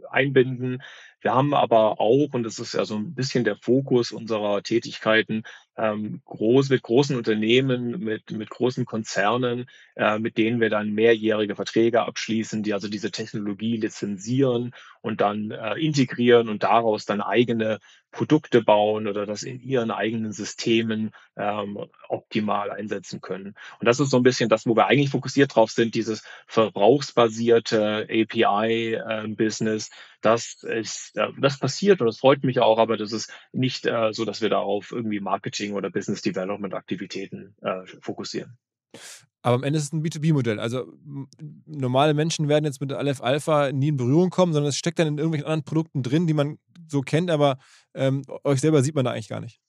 [0.09, 0.81] einbinden.
[1.19, 5.43] Wir haben aber auch, und das ist ja so ein bisschen der Fokus unserer Tätigkeiten,
[5.77, 11.55] ähm, groß, mit großen Unternehmen, mit, mit großen Konzernen, äh, mit denen wir dann mehrjährige
[11.55, 17.79] Verträge abschließen, die also diese Technologie lizenzieren und dann äh, integrieren und daraus dann eigene
[18.11, 21.79] Produkte bauen oder das in ihren eigenen Systemen ähm,
[22.09, 23.55] optimal einsetzen können.
[23.79, 28.07] Und das ist so ein bisschen das, wo wir eigentlich fokussiert drauf sind, dieses verbrauchsbasierte
[28.09, 29.87] API-Business.
[29.87, 33.85] Äh, das ist, äh, das passiert und das freut mich auch, aber das ist nicht
[33.85, 38.57] äh, so, dass wir da auf irgendwie Marketing oder Business Development Aktivitäten äh, fokussieren.
[39.43, 40.59] Aber am Ende ist es ein B2B-Modell.
[40.59, 40.93] Also
[41.65, 45.07] normale Menschen werden jetzt mit Aleph Alpha nie in Berührung kommen, sondern es steckt dann
[45.07, 47.57] in irgendwelchen anderen Produkten drin, die man so kennt, aber
[47.95, 49.59] ähm, euch selber sieht man da eigentlich gar nicht.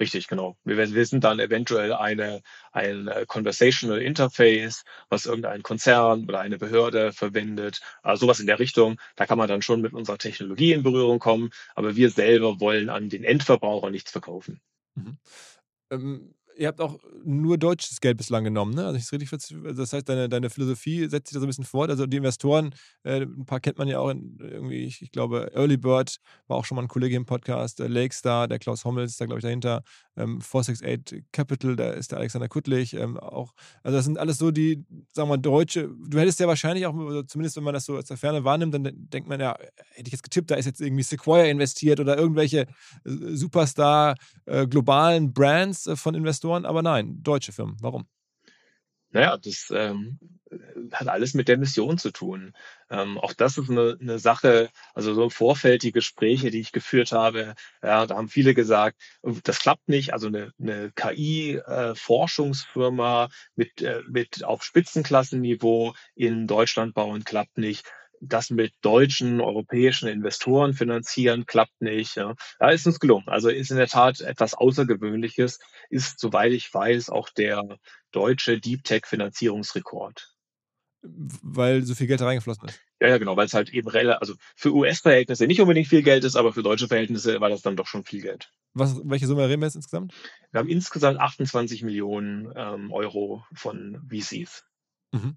[0.00, 0.56] Richtig, genau.
[0.64, 6.58] Wir, wir sind dann eventuell eine, ein äh, Conversational Interface, was irgendein Konzern oder eine
[6.58, 9.00] Behörde verwendet, also sowas in der Richtung.
[9.14, 12.88] Da kann man dann schon mit unserer Technologie in Berührung kommen, aber wir selber wollen
[12.88, 14.60] an den Endverbraucher nichts verkaufen.
[14.96, 15.18] Mhm.
[15.90, 18.86] Ähm, ihr habt auch nur deutsches Geld bislang genommen, ne?
[18.86, 21.90] Also ich richtig, das heißt, deine, deine Philosophie setzt sich da so ein bisschen fort.
[21.90, 25.50] Also die Investoren, äh, ein paar kennt man ja auch in, irgendwie, ich, ich, glaube,
[25.54, 29.12] Early Bird war auch schon mal ein Kollege im Podcast, der Lakestar, der Klaus Hommels
[29.12, 29.82] ist da, glaube ich, dahinter,
[30.16, 34.50] ähm, 468 Capital, da ist der Alexander Kuttlich, ähm, auch, also das sind alles so
[34.50, 37.86] die, sagen wir mal, deutsche, du hättest ja wahrscheinlich auch, also zumindest wenn man das
[37.86, 39.56] so aus der Ferne wahrnimmt, dann denkt man ja,
[39.94, 42.66] hätte ich jetzt getippt, da ist jetzt irgendwie Sequoia investiert oder irgendwelche äh,
[43.04, 44.14] Superstar
[44.46, 47.78] äh, globalen Brands äh, von Investoren Investoren, aber nein, deutsche Firmen.
[47.80, 48.06] Warum?
[49.10, 50.18] Naja, das ähm,
[50.92, 52.52] hat alles mit der Mission zu tun.
[52.90, 56.72] Ähm, auch das ist eine, eine Sache, also so im Vorfeld die Gespräche, die ich
[56.72, 60.12] geführt habe, ja, da haben viele gesagt, das klappt nicht.
[60.12, 67.86] Also eine, eine KI-Forschungsfirma äh, mit, äh, mit auf Spitzenklassenniveau in Deutschland bauen klappt nicht
[68.20, 72.16] das mit deutschen, europäischen Investoren finanzieren, klappt nicht.
[72.16, 72.34] Ja.
[72.58, 73.28] Da ist uns gelungen.
[73.28, 75.58] Also ist in der Tat etwas Außergewöhnliches,
[75.90, 77.78] ist, soweit ich weiß, auch der
[78.12, 80.30] deutsche Deep Tech Finanzierungsrekord.
[81.02, 82.80] Weil so viel Geld da reingeflossen ist.
[83.00, 86.24] Ja, ja, genau, weil es halt eben relativ, also für US-Verhältnisse nicht unbedingt viel Geld
[86.24, 88.50] ist, aber für deutsche Verhältnisse war das dann doch schon viel Geld.
[88.72, 90.14] Was, welche Summe reden wir jetzt insgesamt?
[90.50, 94.64] Wir haben insgesamt 28 Millionen ähm, Euro von VCs.
[95.12, 95.36] Mhm.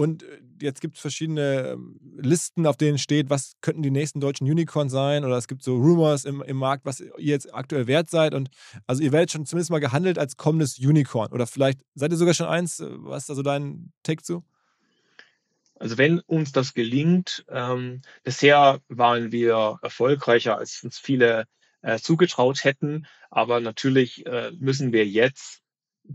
[0.00, 4.18] Und äh, jetzt gibt es verschiedene ähm, Listen, auf denen steht, was könnten die nächsten
[4.18, 5.26] deutschen Unicorns sein.
[5.26, 8.32] Oder es gibt so Rumors im, im Markt, was ihr jetzt aktuell wert seid.
[8.32, 8.48] Und
[8.86, 11.30] also ihr werdet schon zumindest mal gehandelt als kommendes Unicorn.
[11.32, 12.80] Oder vielleicht seid ihr sogar schon eins.
[12.80, 14.42] Äh, was ist da so dein Take zu?
[15.78, 21.44] Also wenn uns das gelingt, ähm, bisher waren wir erfolgreicher, als uns viele
[21.82, 23.06] äh, zugetraut hätten.
[23.28, 25.60] Aber natürlich äh, müssen wir jetzt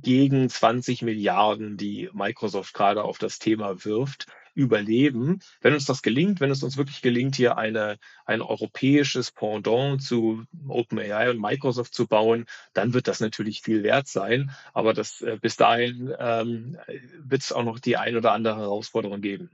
[0.02, 5.40] gegen 20 Milliarden, die Microsoft gerade auf das Thema wirft, überleben.
[5.62, 10.46] Wenn uns das gelingt, wenn es uns wirklich gelingt, hier eine, ein europäisches Pendant zu
[10.68, 14.52] OpenAI und Microsoft zu bauen, dann wird das natürlich viel wert sein.
[14.74, 16.78] Aber das, äh, bis dahin ähm,
[17.20, 19.50] wird es auch noch die ein oder andere Herausforderung geben.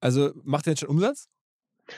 [0.00, 1.28] Also macht ihr jetzt schon Umsatz?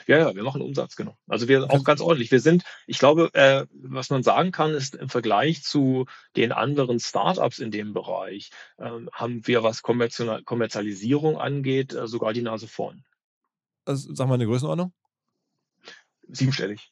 [0.07, 1.17] Ja, ja, wir machen Umsatz, genau.
[1.27, 2.31] Also wir auch ganz ordentlich.
[2.31, 6.99] Wir sind, ich glaube, äh, was man sagen kann, ist im Vergleich zu den anderen
[6.99, 13.03] Startups in dem Bereich, äh, haben wir, was Kommerzialisierung angeht, äh, sogar die Nase vorn.
[13.85, 14.93] Also, sag mal eine Größenordnung?
[16.27, 16.91] Siebenstellig.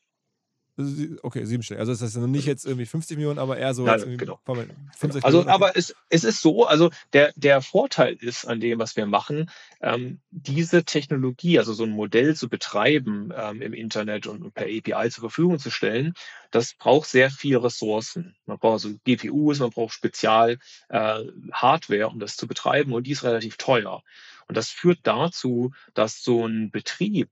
[1.24, 1.82] Okay, siebenstellig.
[1.82, 3.86] Also das heißt nicht jetzt irgendwie 50 Millionen, aber eher so.
[3.86, 4.40] Ja, genau.
[4.46, 5.50] 65 also, Millionen.
[5.50, 9.50] aber es, es ist so, also der, der Vorteil ist an dem, was wir machen,
[9.82, 15.10] ähm, diese Technologie, also so ein Modell zu betreiben ähm, im Internet und per API
[15.10, 16.14] zur Verfügung zu stellen,
[16.52, 18.36] das braucht sehr viel Ressourcen.
[18.46, 23.12] Man braucht also GPUs, man braucht Spezial äh, Hardware, um das zu betreiben und die
[23.12, 24.02] ist relativ teuer.
[24.48, 27.30] Und das führt dazu, dass so ein Betrieb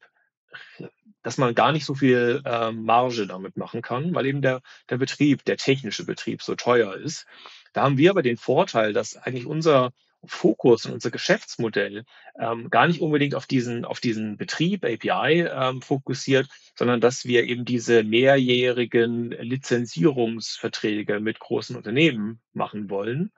[1.23, 4.97] dass man gar nicht so viel äh, Marge damit machen kann, weil eben der, der
[4.97, 7.25] Betrieb, der technische Betrieb so teuer ist.
[7.73, 9.91] Da haben wir aber den Vorteil, dass eigentlich unser
[10.25, 12.03] Fokus und unser Geschäftsmodell
[12.39, 17.43] ähm, gar nicht unbedingt auf diesen, auf diesen Betrieb API ähm, fokussiert, sondern dass wir
[17.43, 23.31] eben diese mehrjährigen Lizenzierungsverträge mit großen Unternehmen machen wollen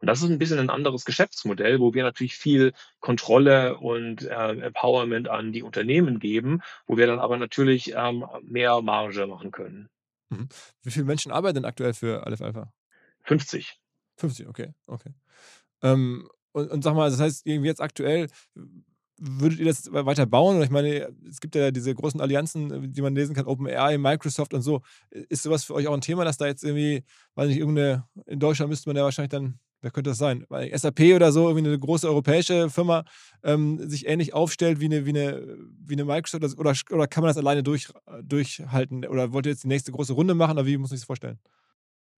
[0.00, 4.52] Und das ist ein bisschen ein anderes Geschäftsmodell, wo wir natürlich viel Kontrolle und äh,
[4.60, 9.88] Empowerment an die Unternehmen geben, wo wir dann aber natürlich ähm, mehr Marge machen können.
[10.30, 10.48] Mhm.
[10.82, 12.72] Wie viele Menschen arbeiten denn aktuell für Aleph Alpha?
[13.24, 13.78] 50.
[14.16, 15.14] 50, okay, okay.
[15.82, 18.28] Ähm, und, und sag mal, das heißt, irgendwie jetzt aktuell,
[19.18, 20.62] würdet ihr das weiter bauen?
[20.62, 24.62] Ich meine, es gibt ja diese großen Allianzen, die man lesen kann, OpenAI, Microsoft und
[24.62, 24.82] so.
[25.10, 28.38] Ist sowas für euch auch ein Thema, dass da jetzt irgendwie, weiß nicht, irgendeine, in
[28.38, 30.44] Deutschland müsste man ja wahrscheinlich dann, wer könnte das sein?
[30.48, 33.04] Weil SAP oder so, irgendwie eine große europäische Firma
[33.42, 37.28] ähm, sich ähnlich aufstellt wie eine, wie eine, wie eine Microsoft oder, oder kann man
[37.28, 37.88] das alleine durch,
[38.22, 39.04] durchhalten?
[39.06, 41.38] Oder wollt ihr jetzt die nächste große Runde machen oder wie muss sich das vorstellen?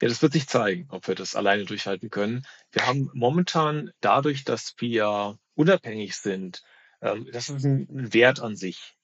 [0.03, 2.47] Ja, das wird sich zeigen, ob wir das alleine durchhalten können.
[2.73, 6.63] Wir haben momentan dadurch, dass wir unabhängig sind,
[7.03, 8.97] ähm, das ist ein Wert an sich.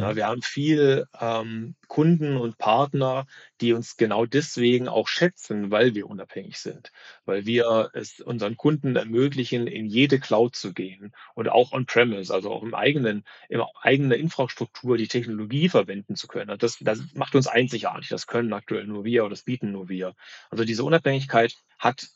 [0.00, 0.16] Ja, mhm.
[0.16, 3.26] wir haben viele ähm, Kunden und Partner,
[3.60, 6.92] die uns genau deswegen auch schätzen, weil wir unabhängig sind,
[7.24, 12.50] weil wir es unseren Kunden ermöglichen, in jede Cloud zu gehen und auch on-premise, also
[12.50, 16.56] auch im eigenen, in eigener Infrastruktur die Technologie verwenden zu können.
[16.58, 18.08] Das, das macht uns einzigartig.
[18.08, 20.14] Das können aktuell nur wir oder das bieten nur wir.
[20.50, 22.08] Also diese Unabhängigkeit hat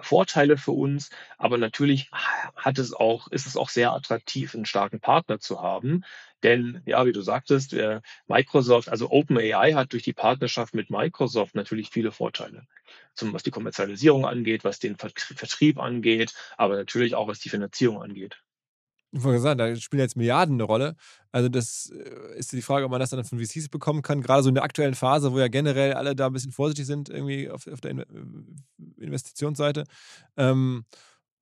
[0.00, 2.10] Vorteile für uns, aber natürlich
[2.56, 6.04] hat es auch, ist es auch sehr attraktiv, einen starken Partner zu haben.
[6.42, 11.54] Denn, ja, wie du sagtest, äh, Microsoft, also OpenAI hat durch die Partnerschaft mit Microsoft
[11.54, 12.66] natürlich viele Vorteile.
[13.14, 18.02] Zum, was die Kommerzialisierung angeht, was den Vertrieb angeht, aber natürlich auch was die Finanzierung
[18.02, 18.42] angeht.
[19.14, 20.96] Ich wollte sagen, da spielen jetzt Milliarden eine Rolle.
[21.32, 24.42] Also das äh, ist die Frage, ob man das dann von VCs bekommen kann, gerade
[24.42, 27.50] so in der aktuellen Phase, wo ja generell alle da ein bisschen vorsichtig sind, irgendwie
[27.50, 28.06] auf, auf der äh,
[28.96, 29.84] Investitionsseite.
[30.38, 30.86] Ähm,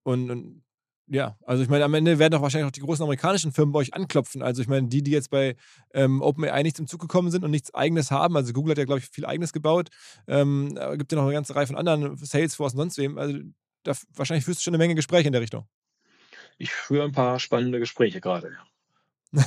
[0.03, 0.63] und, und,
[1.07, 3.81] ja, also ich meine, am Ende werden auch wahrscheinlich auch die großen amerikanischen Firmen bei
[3.81, 4.43] euch anklopfen.
[4.43, 5.55] Also ich meine, die, die jetzt bei
[5.95, 8.85] ähm, OpenAI nicht zum Zug gekommen sind und nichts eigenes haben, also Google hat ja,
[8.85, 9.91] glaube ich, viel eigenes gebaut,
[10.27, 13.19] ähm, gibt ja noch eine ganze Reihe von anderen, Salesforce und sonst wem.
[13.19, 13.39] Also
[13.85, 15.67] da wahrscheinlich führst du schon eine Menge Gespräche in der Richtung.
[16.61, 18.53] Ich führe ein paar spannende Gespräche gerade.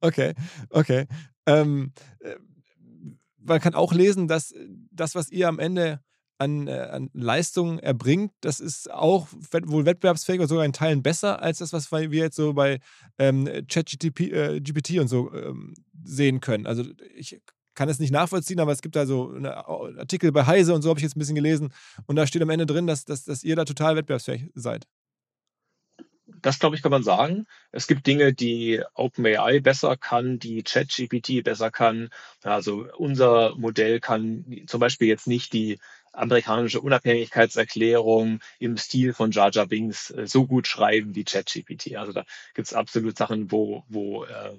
[0.00, 0.34] okay,
[0.70, 1.06] okay.
[1.46, 2.34] Ähm, äh,
[3.38, 4.52] man kann auch lesen, dass
[4.90, 6.00] das, was ihr am Ende
[6.38, 11.40] an, äh, an Leistung erbringt, das ist auch wohl wettbewerbsfähig oder sogar in Teilen besser
[11.40, 12.80] als das, was wir jetzt so bei
[13.18, 16.66] ähm, ChatGPT äh, und so ähm, sehen können.
[16.66, 16.82] Also
[17.14, 17.40] ich
[17.74, 19.36] kann es nicht nachvollziehen, aber es gibt da so
[19.98, 21.72] Artikel bei Heise und so habe ich jetzt ein bisschen gelesen
[22.06, 24.88] und da steht am Ende drin, dass, dass, dass ihr da total wettbewerbsfähig seid
[26.26, 27.46] das glaube ich, kann man sagen.
[27.72, 32.10] Es gibt Dinge, die OpenAI besser kann, die ChatGPT besser kann.
[32.42, 35.78] Also unser Modell kann zum Beispiel jetzt nicht die
[36.12, 41.96] amerikanische Unabhängigkeitserklärung im Stil von Jar Jar Binks äh, so gut schreiben wie ChatGPT.
[41.96, 44.54] Also da gibt es absolut Sachen, wo, wo äh,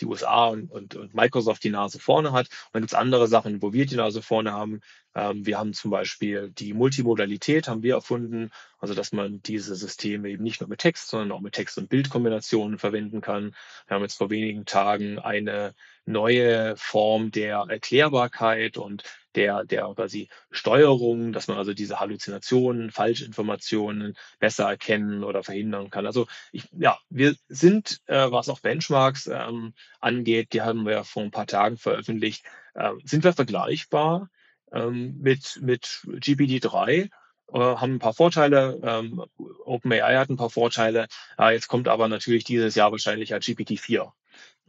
[0.00, 2.46] die USA und, und, und Microsoft die Nase vorne hat.
[2.46, 4.80] Und dann gibt es andere Sachen, wo wir die Nase vorne haben.
[5.14, 10.30] Ähm, wir haben zum Beispiel die Multimodalität haben wir erfunden, also dass man diese Systeme
[10.30, 13.54] eben nicht nur mit Text, sondern auch mit Text- und Bildkombinationen verwenden kann.
[13.86, 15.74] Wir haben jetzt vor wenigen Tagen eine
[16.10, 24.16] neue Form der Erklärbarkeit und der, der quasi Steuerung, dass man also diese Halluzinationen, Falschinformationen
[24.38, 26.06] besser erkennen oder verhindern kann.
[26.06, 31.22] Also ich, ja, wir sind, äh, was auch Benchmarks ähm, angeht, die haben wir vor
[31.22, 32.44] ein paar Tagen veröffentlicht,
[32.74, 34.28] äh, sind wir vergleichbar
[34.72, 37.10] ähm, mit, mit GPT-3
[37.52, 38.80] äh, haben ein paar Vorteile.
[38.82, 39.24] Ähm,
[39.64, 41.06] OpenAI hat ein paar Vorteile.
[41.38, 44.12] Ja, jetzt kommt aber natürlich dieses Jahr wahrscheinlich ja GPT-4.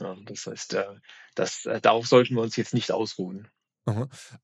[0.02, 0.86] Ja, das heißt, äh,
[1.36, 3.48] das, äh, darauf sollten wir uns jetzt nicht ausruhen.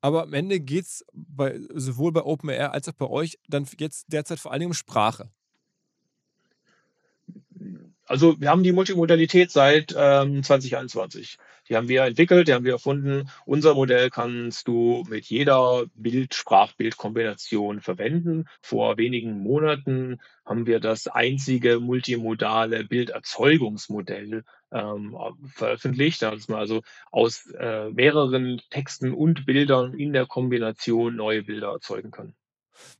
[0.01, 4.05] Aber am Ende geht es bei, sowohl bei OpenAI als auch bei euch dann jetzt
[4.11, 5.29] derzeit vor allem um Sprache.
[8.05, 11.37] Also wir haben die Multimodalität seit ähm, 2021.
[11.67, 13.29] Die haben wir entwickelt, die haben wir erfunden.
[13.45, 18.45] Unser Modell kannst du mit jeder Bild-Sprach-Bild-Kombination verwenden.
[18.61, 25.17] Vor wenigen Monaten haben wir das einzige multimodale Bilderzeugungsmodell ähm,
[25.53, 32.11] veröffentlicht, man also aus äh, mehreren Texten und Bildern in der Kombination neue Bilder erzeugen
[32.11, 32.33] kann.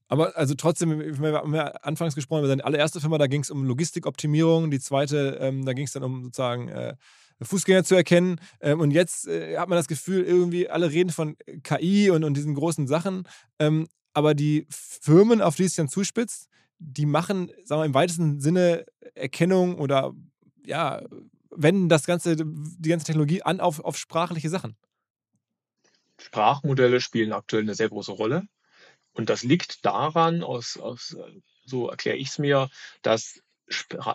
[0.07, 3.51] Aber also trotzdem, wir haben ja anfangs gesprochen über seine allererste Firma, da ging es
[3.51, 6.95] um Logistikoptimierung, die zweite, ähm, da ging es dann um sozusagen äh,
[7.41, 8.39] Fußgänger zu erkennen.
[8.61, 12.35] Ähm, und jetzt äh, hat man das Gefühl, irgendwie alle reden von KI und, und
[12.35, 13.27] diesen großen Sachen.
[13.59, 16.49] Ähm, aber die Firmen, auf die es dann zuspitzt,
[16.79, 20.13] die machen, sagen wir im weitesten Sinne Erkennung oder
[20.65, 21.01] ja,
[21.51, 24.75] wenden das ganze, die ganze Technologie an auf, auf sprachliche Sachen.
[26.19, 28.47] Sprachmodelle spielen aktuell eine sehr große Rolle.
[29.13, 31.15] Und das liegt daran, aus, aus
[31.65, 32.69] so erkläre ich es mir,
[33.01, 33.41] dass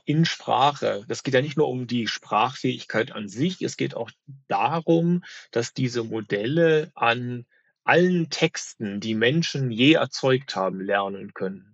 [0.06, 4.10] in Sprache, das geht ja nicht nur um die Sprachfähigkeit an sich, es geht auch
[4.48, 7.44] darum, dass diese Modelle an
[7.84, 11.71] allen Texten, die Menschen je erzeugt haben, lernen können.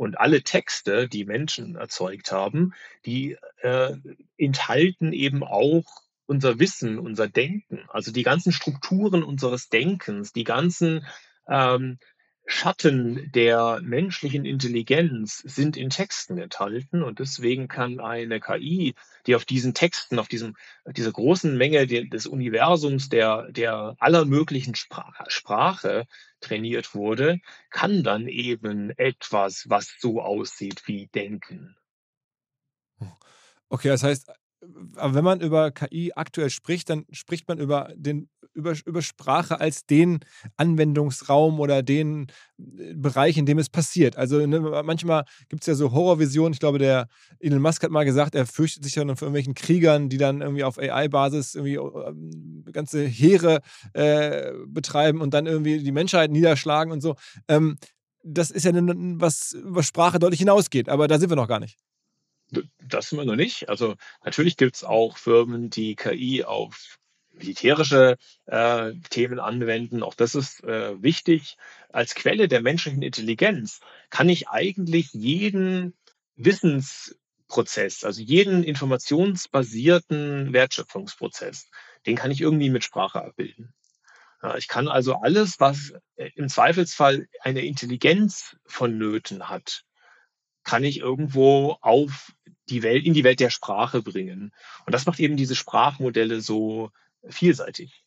[0.00, 2.72] Und alle Texte, die Menschen erzeugt haben,
[3.04, 3.94] die äh,
[4.38, 5.84] enthalten eben auch
[6.24, 11.06] unser Wissen, unser Denken, also die ganzen Strukturen unseres Denkens, die ganzen
[11.46, 11.98] ähm,
[12.52, 18.94] Schatten der menschlichen Intelligenz sind in Texten enthalten und deswegen kann eine KI,
[19.26, 24.74] die auf diesen Texten, auf diesem, dieser großen Menge des Universums, der, der aller möglichen
[24.74, 26.06] Sprache, Sprache
[26.40, 27.38] trainiert wurde,
[27.70, 31.76] kann dann eben etwas, was so aussieht wie Denken.
[33.68, 34.28] Okay, das heißt,
[34.96, 38.28] aber wenn man über KI aktuell spricht, dann spricht man über, den,
[38.60, 40.20] über, über Sprache als den
[40.56, 44.16] Anwendungsraum oder den äh, Bereich, in dem es passiert.
[44.16, 46.52] Also ne, manchmal gibt es ja so Horrorvisionen.
[46.52, 47.08] Ich glaube, der
[47.38, 50.64] Elon Musk hat mal gesagt, er fürchtet sich dann von irgendwelchen Kriegern, die dann irgendwie
[50.64, 53.60] auf AI-Basis irgendwie äh, ganze Heere
[53.92, 57.16] äh, betreiben und dann irgendwie die Menschheit niederschlagen und so.
[57.48, 57.76] Ähm,
[58.22, 61.78] das ist ja was über Sprache deutlich hinausgeht, aber da sind wir noch gar nicht.
[62.78, 63.68] Das sind wir noch nicht.
[63.68, 63.94] Also
[64.24, 66.98] natürlich gibt es auch Firmen, die KI auf
[67.40, 68.16] militärische
[68.46, 70.02] äh, Themen anwenden.
[70.02, 71.56] Auch das ist äh, wichtig.
[71.90, 73.80] Als Quelle der menschlichen Intelligenz
[74.10, 75.94] kann ich eigentlich jeden
[76.36, 81.68] Wissensprozess, also jeden informationsbasierten Wertschöpfungsprozess,
[82.06, 83.74] den kann ich irgendwie mit Sprache abbilden.
[84.56, 89.84] Ich kann also alles, was äh, im Zweifelsfall eine Intelligenz vonnöten hat,
[90.64, 92.32] kann ich irgendwo auf
[92.68, 94.52] die Welt, in die Welt der Sprache bringen.
[94.86, 96.90] Und das macht eben diese Sprachmodelle so
[97.28, 98.04] vielseitig.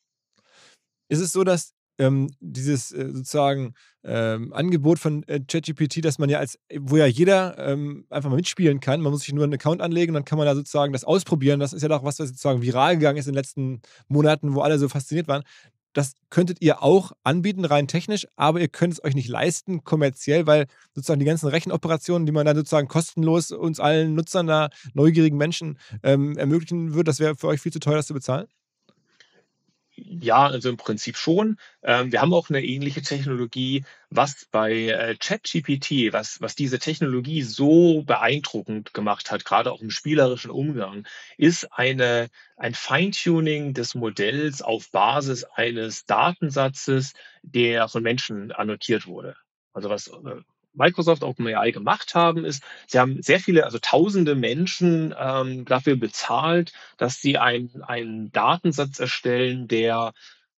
[1.10, 6.30] Ist es so, dass ähm, dieses äh, sozusagen ähm, Angebot von äh, ChatGPT, dass man
[6.30, 9.54] ja als, wo ja jeder ähm, einfach mal mitspielen kann, man muss sich nur einen
[9.54, 11.60] Account anlegen, dann kann man da sozusagen das ausprobieren.
[11.60, 14.62] Das ist ja doch was, was sozusagen viral gegangen ist in den letzten Monaten, wo
[14.62, 15.44] alle so fasziniert waren.
[15.94, 20.48] Das könntet ihr auch anbieten, rein technisch, aber ihr könnt es euch nicht leisten, kommerziell,
[20.48, 25.38] weil sozusagen die ganzen Rechenoperationen, die man dann sozusagen kostenlos uns allen Nutzern, da neugierigen
[25.38, 28.48] Menschen ähm, ermöglichen würde, das wäre für euch viel zu teuer, das zu bezahlen?
[30.22, 31.58] Ja, also im Prinzip schon.
[31.82, 37.42] Ähm, wir haben auch eine ähnliche Technologie, was bei äh, ChatGPT, was, was diese Technologie
[37.42, 41.08] so beeindruckend gemacht hat, gerade auch im spielerischen Umgang,
[41.38, 49.36] ist eine, ein Feintuning des Modells auf Basis eines Datensatzes, der von Menschen annotiert wurde.
[49.74, 50.42] Also was äh,
[50.74, 56.74] Microsoft OpenAI gemacht haben, ist, sie haben sehr viele, also tausende Menschen ähm, dafür bezahlt,
[56.98, 60.14] dass sie einen Datensatz erstellen, der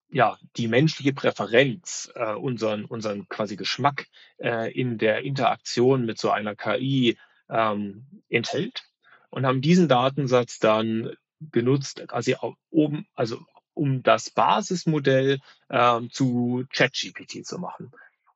[0.09, 4.07] ja die menschliche Präferenz, äh, unseren, unseren quasi Geschmack
[4.38, 7.18] äh, in der Interaktion mit so einer KI
[7.49, 8.84] ähm, enthält
[9.30, 11.16] und haben diesen Datensatz dann
[11.51, 12.36] genutzt, quasi
[12.70, 13.39] oben, also
[13.74, 15.39] um das Basismodell
[15.70, 17.91] äh, zu ChatGPT zu machen.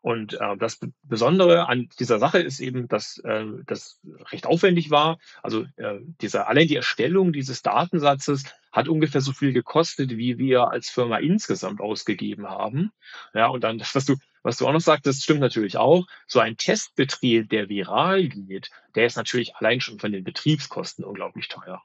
[0.10, 3.99] Und äh, das Besondere an dieser Sache ist eben, dass äh, das
[4.32, 5.20] recht aufwendig war.
[5.43, 10.72] Also äh, dieser, allein die Erstellung dieses Datensatzes hat ungefähr so viel gekostet, wie wir
[10.72, 12.91] als Firma insgesamt ausgegeben haben.
[13.36, 16.07] Ja, und dann was du, was du auch noch sagtest, stimmt natürlich auch.
[16.26, 21.49] So ein Testbetrieb, der viral geht, der ist natürlich allein schon von den Betriebskosten unglaublich
[21.49, 21.84] teuer.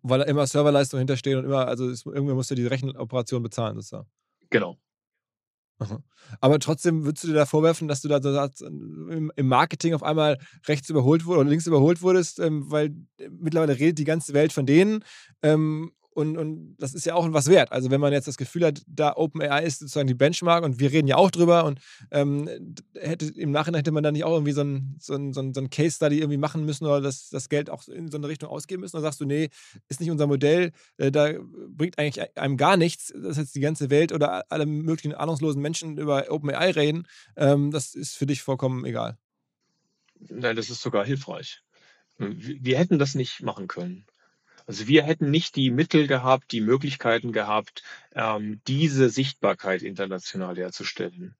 [0.00, 4.08] Weil da immer Serverleistung hinterstehen und immer, also es, irgendwer musste die Rechenoperation bezahlen, sozusagen.
[4.48, 4.78] Genau.
[6.40, 10.38] Aber trotzdem würdest du dir da vorwerfen, dass du da so im Marketing auf einmal
[10.66, 14.52] rechts überholt wurdest oder links überholt wurdest, ähm, weil äh, mittlerweile redet die ganze Welt
[14.52, 15.04] von denen.
[15.42, 17.70] Ähm, und, und das ist ja auch was wert.
[17.70, 20.90] Also wenn man jetzt das Gefühl hat, da OpenAI ist sozusagen die Benchmark und wir
[20.90, 21.78] reden ja auch drüber und
[22.10, 25.40] ähm, hätte, im Nachhinein hätte man dann nicht auch irgendwie so ein, so ein, so
[25.40, 28.80] ein, Case-Study irgendwie machen müssen oder das, das Geld auch in so eine Richtung ausgeben
[28.80, 28.96] müssen?
[28.96, 29.50] Oder sagst du, nee,
[29.88, 31.34] ist nicht unser Modell, äh, da
[31.68, 35.98] bringt eigentlich einem gar nichts, dass jetzt die ganze Welt oder alle möglichen ahnungslosen Menschen
[35.98, 37.06] über OpenAI reden.
[37.36, 39.18] Ähm, das ist für dich vollkommen egal.
[40.18, 41.62] Nein, das ist sogar hilfreich.
[42.18, 44.04] Wir hätten das nicht machen können.
[44.68, 47.82] Also wir hätten nicht die Mittel gehabt, die Möglichkeiten gehabt,
[48.14, 51.34] ähm, diese Sichtbarkeit international herzustellen.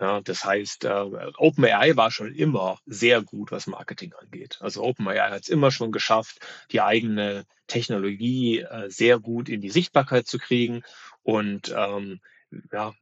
[0.00, 4.56] Ja, das heißt, äh, OpenAI war schon immer sehr gut, was Marketing angeht.
[4.62, 6.40] Also OpenAI hat es immer schon geschafft,
[6.72, 10.84] die eigene Technologie äh, sehr gut in die Sichtbarkeit zu kriegen.
[11.22, 12.22] Und ähm,
[12.72, 12.94] ja,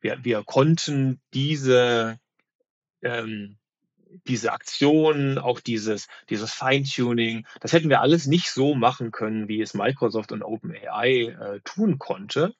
[0.00, 2.18] wir, wir konnten diese
[3.02, 3.58] ähm,
[4.26, 9.60] diese Aktion, auch dieses, dieses Feintuning, das hätten wir alles nicht so machen können, wie
[9.60, 12.54] es Microsoft und OpenAI äh, tun konnte.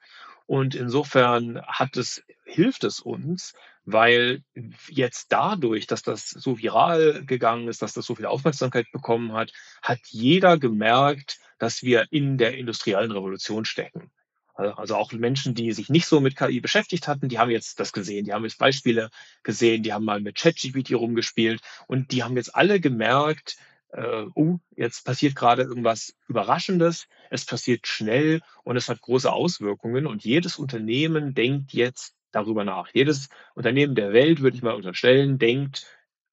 [0.47, 3.53] Und insofern hat es, hilft es uns,
[3.85, 4.43] weil
[4.89, 9.53] jetzt dadurch, dass das so viral gegangen ist, dass das so viel Aufmerksamkeit bekommen hat,
[9.83, 14.11] hat jeder gemerkt, dass wir in der industriellen Revolution stecken.
[14.59, 17.93] Also auch Menschen, die sich nicht so mit KI beschäftigt hatten, die haben jetzt das
[17.93, 19.11] gesehen, die haben jetzt Beispiele
[19.45, 23.57] gesehen, die haben mal mit ChatGPT rumgespielt und die haben jetzt alle gemerkt,
[23.93, 30.07] äh, oh, jetzt passiert gerade irgendwas Überraschendes, es passiert schnell und es hat große Auswirkungen
[30.09, 32.89] und jedes Unternehmen denkt jetzt darüber nach.
[32.93, 35.87] Jedes Unternehmen der Welt, würde ich mal unterstellen, denkt,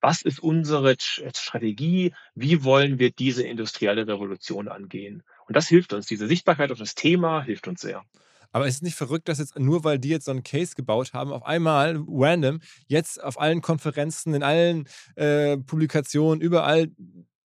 [0.05, 2.13] was ist unsere Strategie?
[2.35, 5.23] Wie wollen wir diese industrielle Revolution angehen?
[5.47, 6.05] Und das hilft uns.
[6.05, 8.03] Diese Sichtbarkeit auf das Thema hilft uns sehr.
[8.51, 11.13] Aber ist es nicht verrückt, dass jetzt nur weil die jetzt so einen Case gebaut
[11.13, 16.91] haben, auf einmal random jetzt auf allen Konferenzen, in allen äh, Publikationen, überall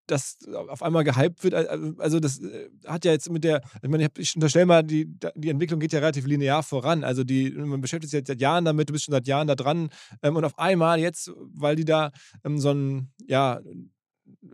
[0.07, 0.39] das
[0.69, 1.55] auf einmal gehypt wird.
[1.55, 5.51] Also das äh, hat ja jetzt mit der, ich meine, ich unterstelle mal, die, die
[5.51, 7.05] Entwicklung geht ja relativ linear voran.
[7.05, 9.55] Also die, man beschäftigt sich jetzt seit Jahren damit, du bist schon seit Jahren da
[9.55, 9.91] dran.
[10.23, 12.13] Ähm, und auf einmal jetzt, weil die da
[12.45, 13.61] ähm, so ein, ja,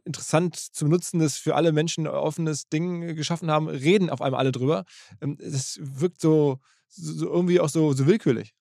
[0.04, 4.84] interessant zu benutzendes, für alle Menschen offenes Ding geschaffen haben, reden auf einmal alle drüber.
[5.20, 8.54] Ähm, das wirkt so, so irgendwie auch so, so willkürlich.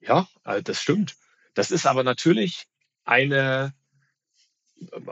[0.00, 1.16] Ja, äh, das stimmt.
[1.54, 2.64] Das ist aber natürlich
[3.04, 3.74] eine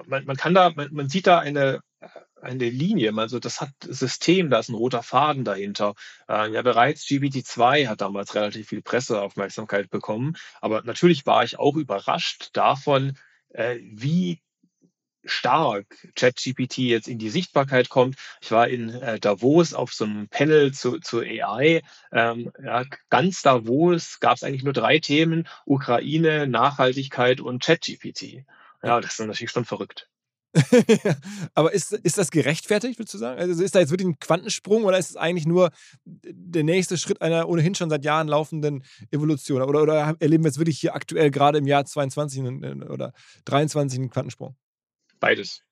[0.06, 1.80] man, man kann da, man, man sieht da eine,
[2.40, 5.94] eine Linie, also das hat System, da ist ein roter Faden dahinter.
[6.28, 11.76] Äh, ja, bereits GPT-2 hat damals relativ viel Presseaufmerksamkeit bekommen, aber natürlich war ich auch
[11.76, 13.16] überrascht davon,
[13.50, 14.40] äh, wie
[15.28, 18.16] stark ChatGPT jetzt in die Sichtbarkeit kommt.
[18.40, 21.82] Ich war in äh, Davos auf so einem Panel zu, zu AI.
[22.12, 28.44] Ähm, ja, ganz Davos gab es eigentlich nur drei Themen, Ukraine, Nachhaltigkeit und ChatGPT.
[28.82, 30.08] Ja, das ist natürlich schon verrückt.
[31.54, 33.38] Aber ist, ist das gerechtfertigt, würdest du sagen?
[33.38, 35.70] Also ist da jetzt wirklich ein Quantensprung oder ist es eigentlich nur
[36.04, 39.62] der nächste Schritt einer ohnehin schon seit Jahren laufenden Evolution?
[39.62, 42.42] Oder, oder erleben wir jetzt wirklich hier aktuell gerade im Jahr 22
[42.88, 43.12] oder
[43.44, 44.56] 23 einen Quantensprung?
[45.20, 45.62] Beides.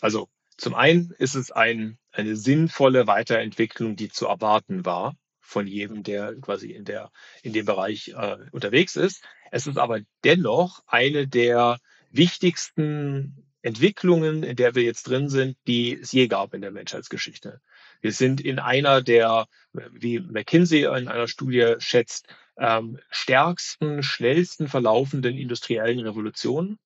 [0.00, 6.02] Also zum einen ist es ein, eine sinnvolle Weiterentwicklung, die zu erwarten war von jedem,
[6.02, 7.10] der quasi in, der,
[7.42, 9.22] in dem Bereich äh, unterwegs ist.
[9.52, 11.78] Es ist aber dennoch eine der
[12.10, 17.60] wichtigsten Entwicklungen, in der wir jetzt drin sind, die es je gab in der Menschheitsgeschichte.
[18.00, 22.28] Wir sind in einer der, wie McKinsey in einer Studie schätzt,
[22.58, 26.78] ähm, stärksten, schnellsten verlaufenden industriellen Revolutionen.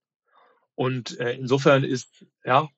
[0.75, 2.69] Und äh, insofern ist, ja,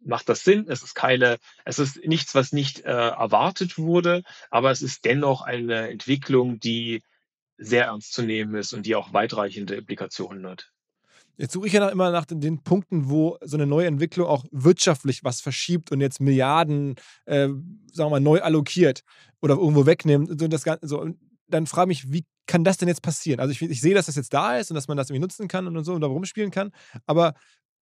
[0.00, 0.66] macht das Sinn.
[0.68, 5.42] Es ist keine, es ist nichts, was nicht äh, erwartet wurde, aber es ist dennoch
[5.42, 7.02] eine Entwicklung, die
[7.58, 10.70] sehr ernst zu nehmen ist und die auch weitreichende Implikationen hat.
[11.36, 14.44] Jetzt suche ich ja immer nach den, den, Punkten, wo so eine neue Entwicklung auch
[14.50, 16.94] wirtschaftlich was verschiebt und jetzt Milliarden,
[17.26, 17.62] äh, sagen
[17.96, 19.02] wir mal, neu allokiert
[19.42, 20.40] oder irgendwo wegnimmt.
[20.40, 21.00] So das Ganze, so.
[21.00, 21.18] Und
[21.48, 23.40] dann frage ich mich, wie kann das denn jetzt passieren?
[23.40, 25.48] Also ich, ich sehe, dass das jetzt da ist und dass man das irgendwie nutzen
[25.48, 26.70] kann und so und da rumspielen kann,
[27.06, 27.34] aber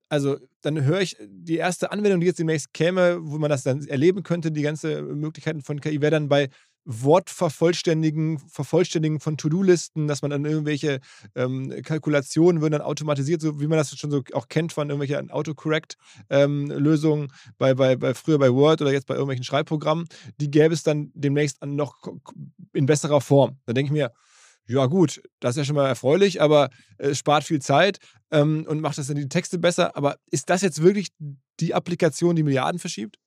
[0.09, 3.87] also dann höre ich die erste Anwendung, die jetzt demnächst käme, wo man das dann
[3.87, 6.51] erleben könnte, die ganze Möglichkeiten von KI, wäre dann bei
[6.85, 11.01] Wortvervollständigen, Vervollständigen von To-Do-Listen, dass man dann irgendwelche
[11.35, 15.30] ähm, Kalkulationen würden dann automatisiert, so wie man das schon so auch kennt von irgendwelchen
[15.30, 20.07] Autocorrect-Lösungen ähm, bei, bei, bei früher bei Word oder jetzt bei irgendwelchen Schreibprogrammen,
[20.41, 21.97] die gäbe es dann demnächst noch
[22.72, 23.59] in besserer Form.
[23.66, 24.12] Da denke ich mir,
[24.66, 27.99] ja gut, das ist ja schon mal erfreulich, aber es spart viel Zeit
[28.30, 29.97] ähm, und macht das dann die Texte besser.
[29.97, 31.09] Aber ist das jetzt wirklich
[31.61, 33.18] die Applikation, die Milliarden verschiebt?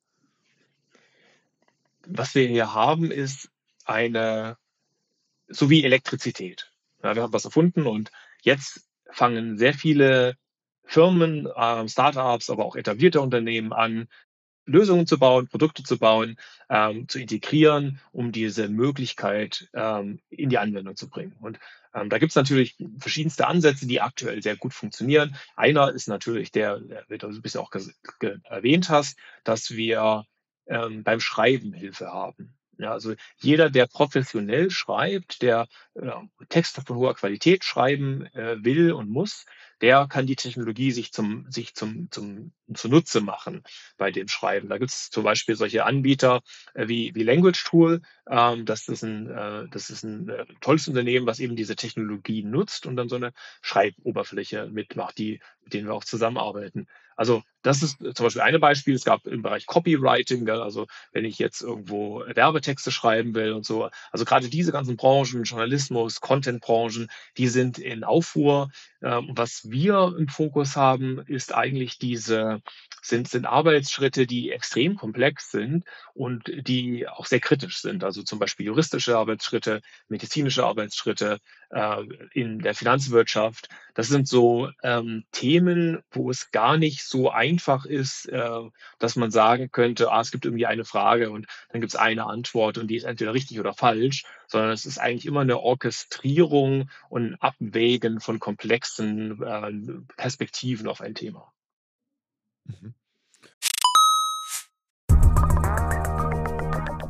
[2.09, 3.49] Was wir hier haben, ist
[3.85, 4.57] eine,
[5.47, 6.71] so wie Elektrizität.
[7.03, 10.35] Ja, wir haben was erfunden und jetzt fangen sehr viele
[10.83, 14.07] Firmen, äh, Startups, aber auch etablierte Unternehmen an,
[14.67, 16.37] Lösungen zu bauen, Produkte zu bauen,
[16.69, 21.35] ähm, zu integrieren, um diese Möglichkeit ähm, in die Anwendung zu bringen.
[21.39, 21.57] Und
[21.93, 25.35] ähm, da gibt es natürlich verschiedenste Ansätze, die aktuell sehr gut funktionieren.
[25.55, 27.71] Einer ist natürlich der, der du ein bisschen auch
[28.43, 30.25] erwähnt hast, dass wir
[30.67, 32.57] ähm, beim Schreiben Hilfe haben.
[32.79, 36.11] Ja, also jeder, der professionell schreibt, der äh,
[36.49, 39.45] Texte von hoher Qualität schreiben äh, will und muss,
[39.81, 43.63] der kann die Technologie sich zum, sich zum, zum, zunutze machen
[43.97, 44.69] bei dem Schreiben.
[44.69, 46.41] Da gibt es zum Beispiel solche Anbieter
[46.75, 48.01] äh, wie, wie Language Tool.
[48.29, 52.43] Ähm, das ist ein, äh, das ist ein äh, tolles Unternehmen, was eben diese Technologie
[52.43, 56.87] nutzt und dann so eine Schreiboberfläche mitmacht, die, mit denen wir auch zusammenarbeiten.
[57.15, 58.95] Also das ist zum Beispiel ein Beispiel.
[58.95, 63.89] Es gab im Bereich Copywriting, also wenn ich jetzt irgendwo Werbetexte schreiben will und so.
[64.11, 68.69] Also gerade diese ganzen Branchen, Journalismus, Content-Branchen, die sind in Aufruhr.
[69.01, 72.61] Ähm, was wir im Fokus haben, ist eigentlich diese
[73.01, 78.03] sind, sind Arbeitsschritte, die extrem komplex sind und die auch sehr kritisch sind.
[78.03, 81.39] Also zum Beispiel juristische Arbeitsschritte, medizinische Arbeitsschritte
[81.69, 82.03] äh,
[82.33, 83.69] in der Finanzwirtschaft.
[83.93, 89.15] Das sind so ähm, Themen, wo es gar nicht so einfach einfach ist, äh, dass
[89.15, 92.77] man sagen könnte, ah, es gibt irgendwie eine Frage und dann gibt es eine Antwort
[92.77, 97.23] und die ist entweder richtig oder falsch, sondern es ist eigentlich immer eine Orchestrierung und
[97.25, 101.51] ein Abwägen von komplexen äh, Perspektiven auf ein Thema.
[102.65, 102.93] Mhm.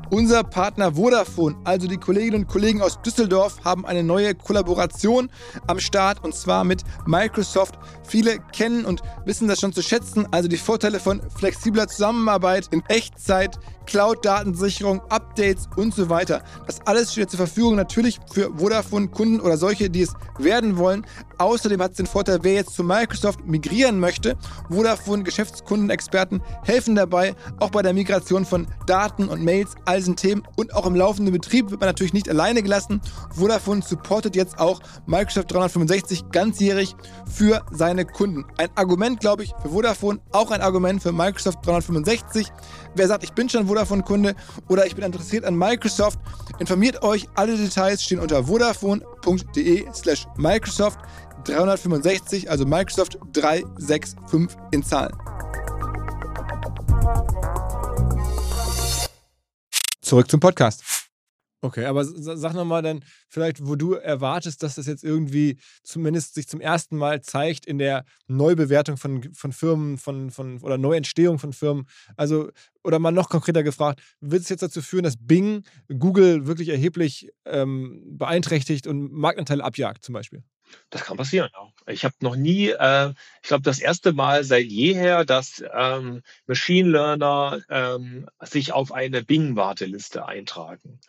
[0.10, 5.30] Unser Partner Vodafone, also die Kolleginnen und Kollegen aus Düsseldorf, haben eine neue Kollaboration
[5.68, 7.78] am Start und zwar mit Microsoft.
[8.04, 12.84] Viele kennen und wissen das schon zu schätzen, also die Vorteile von flexibler Zusammenarbeit in
[12.88, 16.42] Echtzeit, Cloud-Datensicherung, Updates und so weiter.
[16.66, 21.06] Das alles steht zur Verfügung natürlich für Vodafone-Kunden oder solche, die es werden wollen.
[21.38, 24.38] Außerdem hat es den Vorteil, wer jetzt zu Microsoft migrieren möchte.
[24.70, 30.44] Vodafone Geschäftskundenexperten helfen dabei, auch bei der Migration von Daten und Mails, all diesen Themen
[30.56, 33.02] und auch im laufenden Betrieb wird man natürlich nicht alleine gelassen.
[33.32, 36.96] Vodafone supportet jetzt auch Microsoft 365 ganzjährig
[37.28, 38.46] für seine Kunden.
[38.58, 42.48] Ein Argument, glaube ich, für Vodafone, auch ein Argument für Microsoft 365.
[42.96, 44.36] Wer sagt, ich bin schon Vodafone-Kunde
[44.70, 46.20] oder ich bin interessiert an Microsoft,
[46.60, 47.28] informiert euch.
[47.36, 51.00] Alle Details stehen unter vodafone.de slash Microsoft
[51.46, 55.37] 365, also Microsoft 365 in Zahlen.
[60.08, 60.86] Zurück zum Podcast.
[61.60, 66.48] Okay, aber sag nochmal dann vielleicht, wo du erwartest, dass das jetzt irgendwie zumindest sich
[66.48, 71.52] zum ersten Mal zeigt in der Neubewertung von, von Firmen von, von, oder Neuentstehung von
[71.52, 71.88] Firmen.
[72.16, 72.52] Also,
[72.86, 77.30] oder mal noch konkreter gefragt, wird es jetzt dazu führen, dass Bing Google wirklich erheblich
[77.44, 80.42] ähm, beeinträchtigt und Marktanteile abjagt zum Beispiel?
[80.90, 81.50] Das kann passieren.
[81.54, 81.94] Ja.
[81.94, 86.90] Ich habe noch nie, äh, ich glaube, das erste Mal seit jeher, dass ähm, Machine
[86.90, 91.00] Learner ähm, sich auf eine Bing-Warteliste eintragen.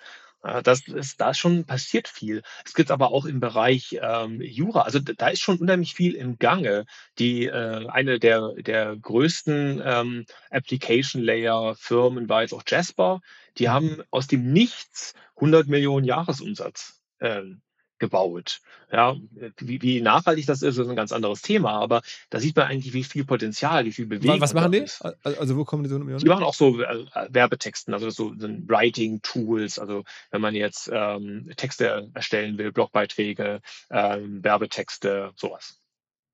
[0.45, 2.43] Ja, das ist, da schon passiert viel.
[2.65, 6.39] Es gibt aber auch im Bereich ähm, Jura, also da ist schon unheimlich viel im
[6.39, 6.87] Gange.
[7.19, 13.21] Die äh, eine der der größten ähm, Application Layer Firmen war jetzt auch Jasper.
[13.59, 17.61] Die haben aus dem Nichts 100 Millionen Jahresumsatz ähm,
[17.99, 18.61] gebaut.
[18.91, 19.17] Ja,
[19.59, 22.95] wie, wie nachhaltig das ist, ist ein ganz anderes Thema, aber da sieht man eigentlich,
[22.95, 24.41] wie viel Potenzial, wie viel Bewegung.
[24.41, 24.79] Was machen die?
[24.79, 25.03] Ist.
[25.23, 30.05] Also wo kommen die so Die machen auch so äh, Werbetexten, also so, Writing-Tools, also
[30.31, 35.81] wenn man jetzt ähm, Texte erstellen will, Blogbeiträge, ähm, Werbetexte, sowas.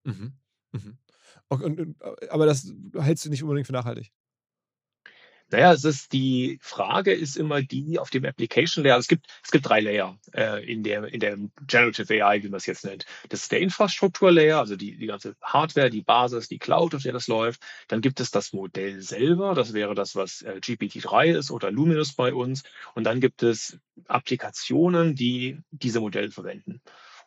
[0.05, 0.35] Mhm.
[0.73, 0.99] Mhm.
[1.49, 1.97] Und, und,
[2.31, 4.13] aber das hältst du nicht unbedingt für nachhaltig?
[5.55, 8.99] Naja, es ist die Frage ist immer die auf dem Application Layer.
[8.99, 11.39] Es gibt, es gibt drei Layer äh, in, der, in der
[11.69, 13.07] Generative AI, wie man es jetzt nennt.
[13.29, 17.03] Das ist der Infrastruktur Layer, also die, die ganze Hardware, die Basis, die Cloud, auf
[17.03, 17.63] der das läuft.
[17.87, 19.55] Dann gibt es das Modell selber.
[19.55, 22.65] Das wäre das, was äh, GPT-3 ist oder Luminous bei uns.
[22.97, 23.79] Und dann gibt es
[24.09, 26.81] Applikationen, die diese Modelle verwenden.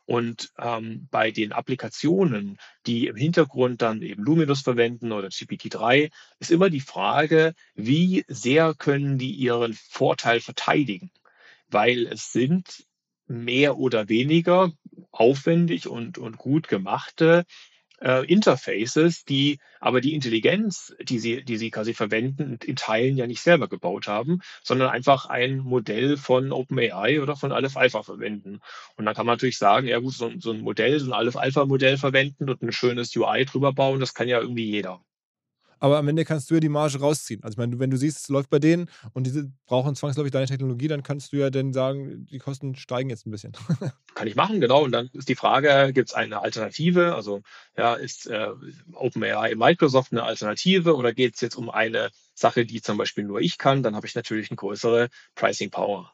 [0.08, 6.49] Und ähm, bei den Applikationen, die im Hintergrund dann eben Luminous verwenden oder GPT-3, ist
[6.49, 11.12] immer die Frage, wie sehr können die ihren Vorteil verteidigen?
[11.68, 12.86] Weil es sind
[13.28, 14.72] mehr oder weniger
[15.12, 17.43] aufwendig und, und gut gemachte
[18.02, 23.28] äh, Interfaces, die aber die Intelligenz, die sie, die sie quasi verwenden, in Teilen ja
[23.28, 28.62] nicht selber gebaut haben, sondern einfach ein Modell von OpenAI oder von Aleph Alpha verwenden.
[28.95, 31.36] Und dann kann man natürlich sagen, ja gut, so, so ein Modell, so ein Aleph
[31.36, 35.02] Alpha Modell verwenden und ein schönes UI drüber bauen, das kann ja irgendwie jeder
[35.80, 37.43] aber am Ende kannst du ja die Marge rausziehen.
[37.43, 40.47] Also ich meine, wenn du siehst, es läuft bei denen und diese brauchen zwangsläufig deine
[40.47, 43.53] Technologie, dann kannst du ja dann sagen, die Kosten steigen jetzt ein bisschen.
[44.15, 44.84] Kann ich machen, genau.
[44.84, 47.15] Und dann ist die Frage, gibt es eine Alternative?
[47.15, 47.41] Also
[47.78, 48.49] ja, ist äh,
[48.93, 53.41] OpenAI Microsoft eine Alternative oder geht es jetzt um eine Sache, die zum Beispiel nur
[53.41, 53.84] ich kann?
[53.84, 56.11] Dann habe ich natürlich eine größere Pricing Power.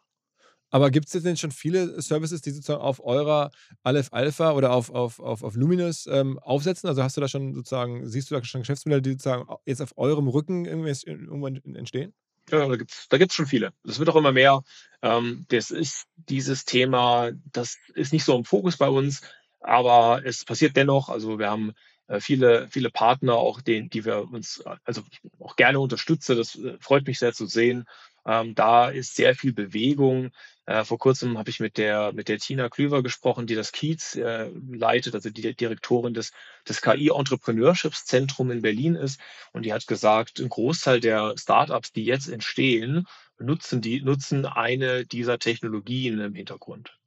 [0.73, 3.51] Aber gibt es denn schon viele Services, die sozusagen auf eurer
[3.83, 6.89] Aleph Alpha oder auf, auf, auf, auf Luminous ähm, aufsetzen?
[6.89, 9.95] Also hast du da schon sozusagen, siehst du da schon Geschäftsmodelle, die sozusagen jetzt auf
[9.97, 12.15] eurem Rücken irgendwann entstehen?
[12.49, 13.71] Ja, da gibt es da gibt's schon viele.
[13.83, 14.63] Das wird auch immer mehr.
[15.03, 19.21] Ähm, das ist dieses Thema, das ist nicht so im Fokus bei uns,
[19.59, 21.07] aber es passiert dennoch.
[21.07, 21.73] Also wir haben
[22.07, 25.03] äh, viele, viele Partner, auch den, die wir uns also
[25.37, 26.35] auch gerne unterstützen.
[26.35, 27.85] Das äh, freut mich sehr zu sehen.
[28.25, 30.31] Ähm, da ist sehr viel Bewegung.
[30.65, 34.15] Äh, vor kurzem habe ich mit der, mit der Tina Klüver gesprochen, die das Kiez
[34.15, 36.31] äh, leitet, also die Direktorin des,
[36.67, 39.19] des KI Entrepreneurships Zentrum in Berlin ist.
[39.51, 43.07] Und die hat gesagt, ein Großteil der Startups, die jetzt entstehen,
[43.39, 46.97] nutzen die, nutzen eine dieser Technologien im Hintergrund.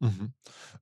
[0.00, 0.32] Mhm.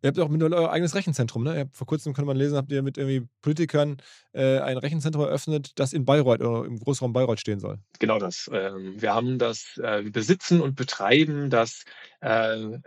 [0.03, 1.61] Ihr habt auch mit euer eigenes Rechenzentrum, ne?
[1.61, 3.99] Habt, vor kurzem konnte man lesen, habt ihr mit irgendwie Politikern
[4.33, 7.79] äh, ein Rechenzentrum eröffnet, das in Bayreuth oder im Großraum Bayreuth stehen soll.
[8.01, 8.51] Genau das.
[8.53, 11.85] Ähm, wir haben das, äh, wir besitzen und betreiben das
[12.21, 12.81] äh, äh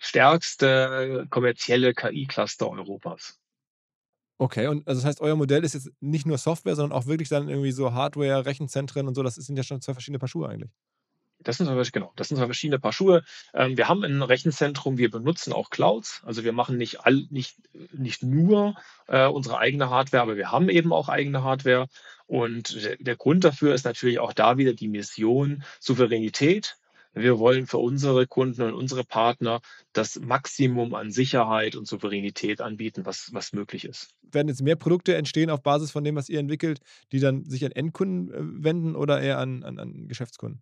[0.00, 3.38] stärkste kommerzielle KI-Cluster Europas.
[4.38, 7.28] Okay, und also das heißt, euer Modell ist jetzt nicht nur Software, sondern auch wirklich
[7.28, 9.22] dann irgendwie so Hardware, Rechenzentren und so.
[9.22, 10.70] Das sind ja schon zwei verschiedene Paar Schuhe eigentlich.
[11.44, 13.22] Das sind zwei, genau, das sind zwei verschiedene Paar Schuhe.
[13.52, 16.22] Ähm, wir haben ein Rechenzentrum, wir benutzen auch Clouds.
[16.24, 17.56] Also wir machen nicht, all, nicht,
[17.92, 18.74] nicht nur
[19.06, 21.86] äh, unsere eigene Hardware, aber wir haben eben auch eigene Hardware.
[22.26, 26.76] Und der, der Grund dafür ist natürlich auch da wieder die Mission Souveränität.
[27.14, 29.60] Wir wollen für unsere Kunden und unsere Partner
[29.92, 34.08] das Maximum an Sicherheit und Souveränität anbieten, was, was möglich ist.
[34.22, 36.80] Werden jetzt mehr Produkte entstehen auf Basis von dem, was ihr entwickelt,
[37.12, 40.60] die dann sich an Endkunden äh, wenden oder eher an, an, an Geschäftskunden?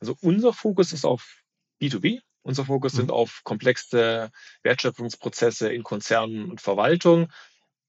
[0.00, 1.42] Also unser Fokus ist auf
[1.80, 2.20] B2B.
[2.42, 2.98] Unser Fokus mhm.
[2.98, 4.30] sind auf komplexe
[4.62, 7.30] Wertschöpfungsprozesse in Konzernen und Verwaltung.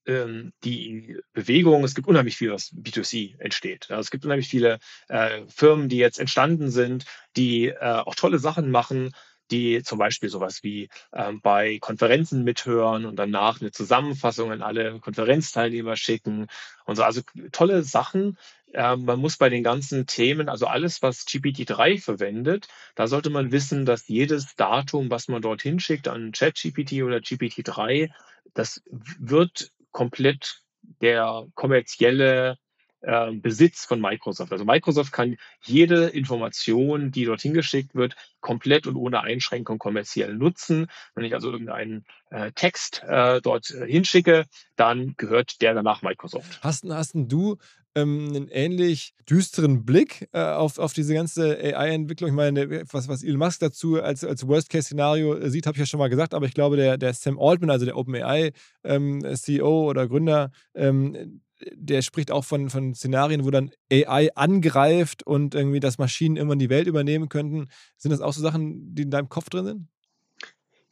[0.06, 3.86] Ähm, die Bewegung, es gibt unheimlich viel, was B2C entsteht.
[3.88, 7.04] Ja, es gibt unheimlich viele äh, Firmen, die jetzt entstanden sind,
[7.36, 9.12] die äh, auch tolle Sachen machen,
[9.50, 14.98] die zum Beispiel sowas wie ähm, bei Konferenzen mithören und danach eine Zusammenfassung an alle
[15.00, 16.46] Konferenzteilnehmer schicken
[16.84, 17.02] und so.
[17.02, 17.22] Also
[17.52, 18.38] tolle Sachen.
[18.72, 23.52] Ähm, man muss bei den ganzen Themen, also alles, was GPT-3 verwendet, da sollte man
[23.52, 28.10] wissen, dass jedes Datum, was man dorthin schickt an ChatGPT oder GPT-3,
[28.54, 30.62] das wird komplett
[31.00, 32.58] der kommerzielle
[33.02, 34.52] äh, Besitz von Microsoft.
[34.52, 40.86] Also Microsoft kann jede Information, die dorthin geschickt wird, komplett und ohne Einschränkung kommerziell nutzen.
[41.14, 44.46] Wenn ich also irgendeinen äh, Text äh, dort äh, hinschicke,
[44.76, 46.60] dann gehört der danach Microsoft.
[46.62, 47.58] Hast, hast du
[47.94, 52.30] ähm, einen ähnlich düsteren Blick äh, auf, auf diese ganze AI-Entwicklung.
[52.30, 55.86] Ich meine, was, was Elon Musk dazu als, als Worst-Case-Szenario äh, sieht, habe ich ja
[55.86, 58.52] schon mal gesagt, aber ich glaube, der, der Sam Altman, also der OpenAI-CEO
[58.84, 61.40] ähm, oder Gründer, ähm,
[61.72, 66.58] der spricht auch von, von Szenarien, wo dann AI angreift und irgendwie, dass Maschinen irgendwann
[66.58, 67.68] die Welt übernehmen könnten.
[67.96, 69.88] Sind das auch so Sachen, die in deinem Kopf drin sind?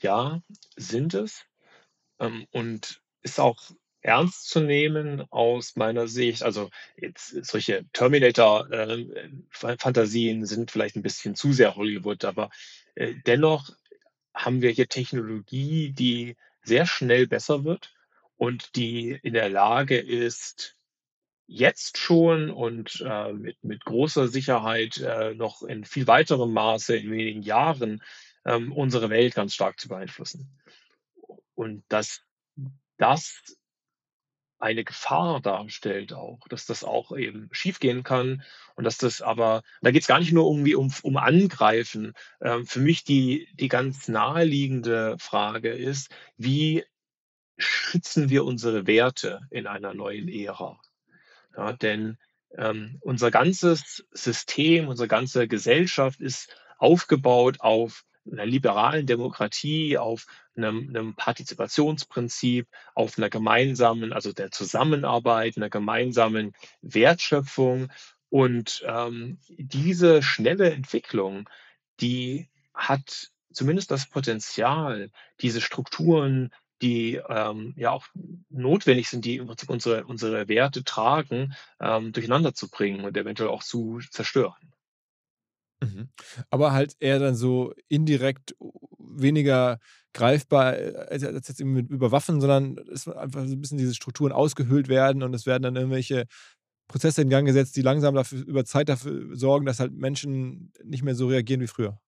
[0.00, 0.42] Ja,
[0.76, 1.46] sind es.
[2.18, 3.58] Ähm, und ist auch
[4.00, 6.42] ernst zu nehmen aus meiner Sicht.
[6.42, 12.48] Also jetzt solche Terminator-Fantasien äh, sind vielleicht ein bisschen zu sehr Hollywood, aber
[12.94, 13.68] äh, dennoch
[14.34, 17.92] haben wir hier Technologie, die sehr schnell besser wird
[18.38, 20.76] und die in der Lage ist,
[21.46, 27.10] jetzt schon und äh, mit, mit großer Sicherheit äh, noch in viel weiterem Maße in
[27.10, 28.02] wenigen Jahren
[28.44, 30.58] ähm, unsere Welt ganz stark zu beeinflussen.
[31.54, 32.22] Und dass
[32.98, 33.42] das
[34.58, 38.42] eine Gefahr darstellt auch, dass das auch eben schiefgehen kann
[38.74, 42.12] und dass das aber, da geht es gar nicht nur irgendwie um, um Angreifen.
[42.40, 46.84] Ähm, für mich die, die ganz naheliegende Frage ist, wie
[47.58, 50.80] schützen wir unsere Werte in einer neuen Ära?
[51.56, 52.18] Ja, denn
[52.56, 60.88] ähm, unser ganzes System, unsere ganze Gesellschaft ist aufgebaut auf einer liberalen Demokratie, auf einem,
[60.88, 66.52] einem Partizipationsprinzip, auf einer gemeinsamen, also der Zusammenarbeit, einer gemeinsamen
[66.82, 67.90] Wertschöpfung.
[68.28, 71.48] Und ähm, diese schnelle Entwicklung,
[72.00, 76.52] die hat zumindest das Potenzial, diese Strukturen,
[76.82, 78.06] die ähm, ja auch
[78.50, 83.50] notwendig sind, die im Prinzip unsere, unsere Werte tragen, ähm, durcheinander zu bringen und eventuell
[83.50, 84.54] auch zu zerstören.
[85.80, 86.08] Mhm.
[86.50, 88.54] Aber halt eher dann so indirekt
[88.98, 89.78] weniger
[90.12, 93.94] greifbar äh, als jetzt eben mit über Waffen, sondern es einfach so ein bisschen diese
[93.94, 96.26] Strukturen ausgehöhlt werden und es werden dann irgendwelche
[96.88, 101.02] Prozesse in Gang gesetzt, die langsam dafür, über Zeit dafür sorgen, dass halt Menschen nicht
[101.02, 102.00] mehr so reagieren wie früher.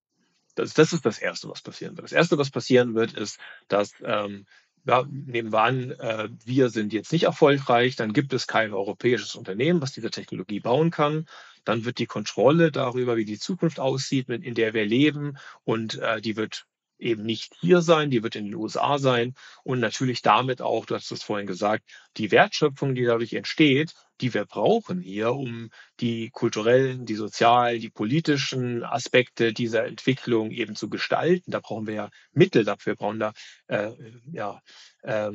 [0.55, 2.05] Das, das ist das Erste, was passieren wird.
[2.05, 3.39] Das Erste, was passieren wird, ist,
[3.69, 4.47] dass ähm,
[4.87, 9.35] ja, nehmen wir an, äh, wir sind jetzt nicht erfolgreich, dann gibt es kein europäisches
[9.35, 11.27] Unternehmen, was diese Technologie bauen kann.
[11.65, 16.21] Dann wird die Kontrolle darüber, wie die Zukunft aussieht, in der wir leben, und äh,
[16.21, 16.67] die wird
[17.01, 19.35] eben nicht hier sein, die wird in den USA sein
[19.65, 21.85] und natürlich damit auch, du hast es vorhin gesagt,
[22.17, 25.71] die Wertschöpfung, die dadurch entsteht, die wir brauchen hier, um
[26.01, 31.51] die kulturellen, die sozialen, die politischen Aspekte dieser Entwicklung eben zu gestalten.
[31.51, 33.33] Da brauchen wir ja Mittel dafür, wir brauchen da
[33.69, 33.93] äh,
[34.33, 34.61] ja,
[35.03, 35.31] äh,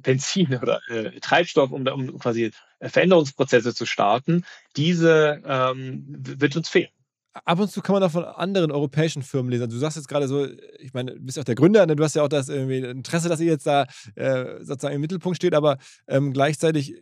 [0.00, 4.44] Benzin oder äh, Treibstoff, um, um quasi Veränderungsprozesse zu starten.
[4.76, 6.90] Diese ähm, wird uns fehlen
[7.32, 9.68] ab und zu kann man auch von anderen europäischen Firmen lesen.
[9.68, 10.46] Du sagst jetzt gerade so,
[10.78, 11.96] ich meine, du bist ja auch der Gründer, ne?
[11.96, 15.54] du hast ja auch das Interesse, dass ihr jetzt da äh, sozusagen im Mittelpunkt steht,
[15.54, 16.92] aber ähm, gleichzeitig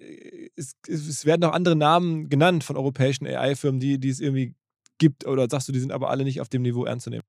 [0.56, 4.54] ist, es werden auch andere Namen genannt von europäischen AI-Firmen, die, die es irgendwie
[4.98, 5.26] gibt.
[5.26, 7.24] Oder sagst du, die sind aber alle nicht auf dem Niveau ernst zu nehmen?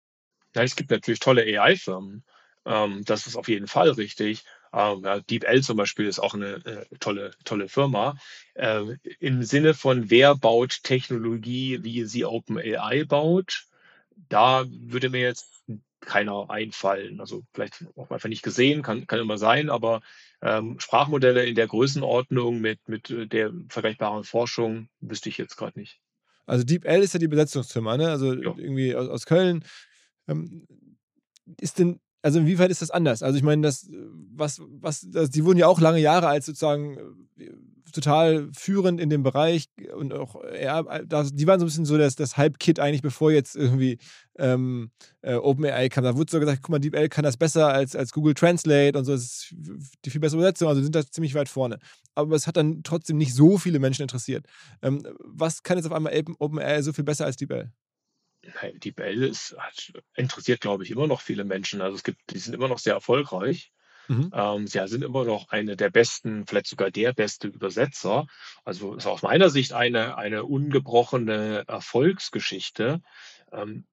[0.56, 2.24] Ja, es gibt natürlich tolle AI-Firmen.
[2.66, 4.44] Ähm, das ist auf jeden Fall richtig.
[4.74, 8.18] Ähm, ja, DeepL zum Beispiel ist auch eine äh, tolle, tolle Firma.
[8.54, 8.84] Äh,
[9.20, 13.66] Im Sinne von, wer baut Technologie, wie sie OpenAI baut,
[14.30, 15.64] da würde mir jetzt
[16.00, 17.20] keiner einfallen.
[17.20, 20.02] Also vielleicht auch einfach nicht gesehen, kann, kann immer sein, aber
[20.42, 25.80] ähm, Sprachmodelle in der Größenordnung mit, mit äh, der vergleichbaren Forschung wüsste ich jetzt gerade
[25.80, 26.00] nicht.
[26.46, 28.10] Also DeepL ist ja die Besetzungsfirma, ne?
[28.10, 28.54] Also ja.
[28.58, 29.64] irgendwie aus, aus Köln.
[30.28, 30.68] Ähm,
[31.60, 33.24] ist denn also inwiefern ist das anders?
[33.24, 33.90] Also ich meine, das,
[34.34, 36.98] was, was, das, die wurden ja auch lange Jahre als sozusagen
[37.38, 37.52] äh,
[37.92, 39.66] total führend in dem Bereich
[39.96, 43.32] und auch, ja, das, die waren so ein bisschen so das, das Hype-Kit eigentlich, bevor
[43.32, 43.98] jetzt irgendwie
[44.38, 44.92] ähm,
[45.22, 46.04] äh, OpenAI kam.
[46.04, 49.06] Da wurde so gesagt, guck mal, DeepL kann das besser als, als Google Translate und
[49.06, 49.56] so, das ist
[50.06, 51.80] die viel bessere Übersetzung, also sind da ziemlich weit vorne.
[52.16, 54.46] Aber es hat dann trotzdem nicht so viele Menschen interessiert.
[54.82, 57.72] Ähm, was kann jetzt auf einmal OpenAI so viel besser als DeepL?
[58.76, 59.56] Die Bell ist,
[60.16, 61.82] interessiert, glaube ich, immer noch viele Menschen.
[61.82, 63.72] Also es gibt, die sind immer noch sehr erfolgreich.
[64.08, 64.32] Mhm.
[64.34, 68.28] Ähm, sie sind immer noch eine der besten, vielleicht sogar der beste Übersetzer.
[68.66, 73.02] Also ist aus meiner Sicht eine, eine ungebrochene Erfolgsgeschichte.
[73.52, 73.86] Ähm,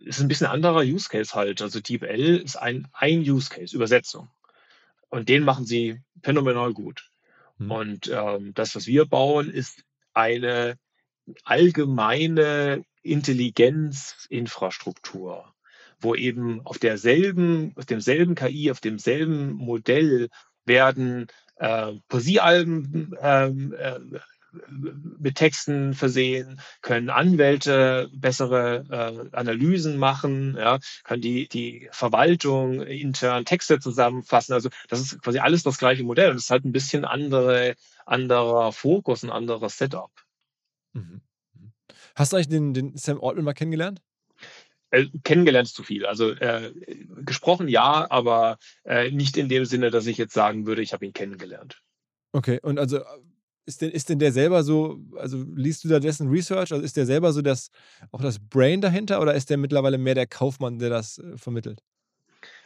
[0.00, 1.62] ist ein bisschen anderer Use Case halt.
[1.62, 4.30] Also DeepL ist ein, ein Use Case, Übersetzung.
[5.08, 7.10] Und den machen sie phänomenal gut.
[7.58, 7.70] Mhm.
[7.70, 10.76] Und ähm, das, was wir bauen, ist eine
[11.44, 15.54] allgemeine Intelligenzinfrastruktur,
[16.00, 20.28] wo eben auf derselben, auf demselben KI, auf demselben Modell
[20.64, 21.26] werden
[21.56, 23.98] äh, Poesiealben ähm, äh,
[25.18, 33.44] mit Texten versehen, können Anwälte bessere äh, Analysen machen, ja, können die, die Verwaltung intern
[33.44, 34.52] Texte zusammenfassen.
[34.52, 37.74] Also das ist quasi alles das gleiche Modell und es ist halt ein bisschen andere,
[38.06, 40.10] anderer Fokus, ein anderes Setup.
[40.92, 41.20] Mhm.
[42.20, 44.02] Hast du eigentlich den, den Sam Altman mal kennengelernt?
[44.90, 46.04] Äh, kennengelernt ist zu viel.
[46.04, 46.70] Also äh,
[47.24, 51.06] gesprochen ja, aber äh, nicht in dem Sinne, dass ich jetzt sagen würde, ich habe
[51.06, 51.80] ihn kennengelernt.
[52.32, 53.00] Okay, und also
[53.64, 56.72] ist denn, ist denn der selber so, also liest du da dessen Research?
[56.72, 57.70] Also ist der selber so das,
[58.12, 61.82] auch das Brain dahinter oder ist der mittlerweile mehr der Kaufmann, der das äh, vermittelt?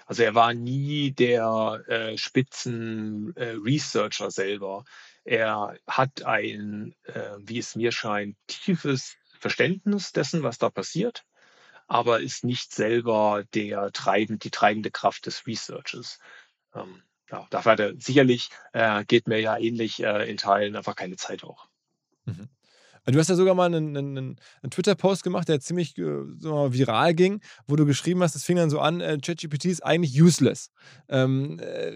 [0.06, 4.84] Also er war nie der äh, Spitzen-Researcher äh, selber.
[5.22, 11.24] Er hat ein, äh, wie es mir scheint, tiefes Verständnis dessen, was da passiert,
[11.86, 16.18] aber ist nicht selber der treibend, die treibende Kraft des Researches.
[16.74, 20.96] Ähm, ja, dafür hat er sicherlich, äh, geht mir ja ähnlich äh, in Teilen einfach
[20.96, 21.68] keine Zeit auch.
[22.24, 22.48] Mhm.
[23.06, 27.14] Du hast ja sogar mal einen, einen, einen Twitter-Post gemacht, der ziemlich äh, so viral
[27.14, 30.70] ging, wo du geschrieben hast, es fing dann so an, äh, ChatGPT ist eigentlich useless.
[31.08, 31.92] Ähm, äh,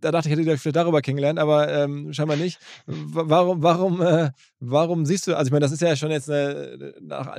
[0.00, 2.58] da dachte ich, hätte ich vielleicht darüber kennengelernt, aber ähm, scheinbar nicht.
[2.86, 6.94] Warum, warum, äh, warum siehst du, also ich meine, das ist ja schon jetzt eine,
[7.00, 7.36] nach,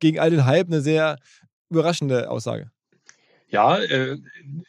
[0.00, 1.18] gegen all den Hype eine sehr
[1.70, 2.70] überraschende Aussage.
[3.50, 4.18] Ja, äh,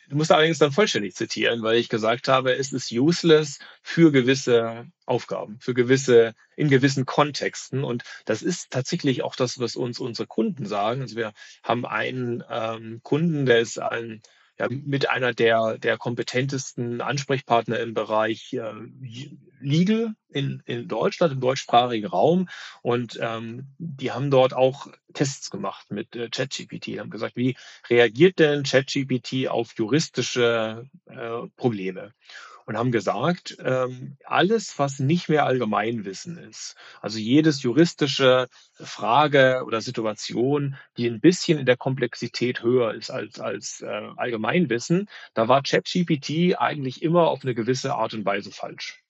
[0.07, 4.87] du musst allerdings dann vollständig zitieren, weil ich gesagt habe, es ist useless für gewisse
[5.05, 7.83] Aufgaben, für gewisse, in gewissen Kontexten.
[7.83, 11.01] Und das ist tatsächlich auch das, was uns unsere Kunden sagen.
[11.01, 14.21] Also wir haben einen ähm, Kunden, der ist ein
[14.59, 18.73] ja, mit einer der, der kompetentesten Ansprechpartner im Bereich äh,
[19.61, 22.49] Legal in, in Deutschland, im deutschsprachigen Raum.
[22.81, 27.55] Und ähm, die haben dort auch Tests gemacht mit äh, ChatGPT, haben gesagt, wie
[27.89, 32.13] reagiert denn ChatGPT auf juristische äh, Probleme?
[32.69, 39.81] Und haben gesagt, ähm, alles, was nicht mehr Allgemeinwissen ist, also jedes juristische Frage oder
[39.81, 45.63] Situation, die ein bisschen in der Komplexität höher ist als, als äh, Allgemeinwissen, da war
[45.63, 49.03] ChatGPT eigentlich immer auf eine gewisse Art und Weise falsch.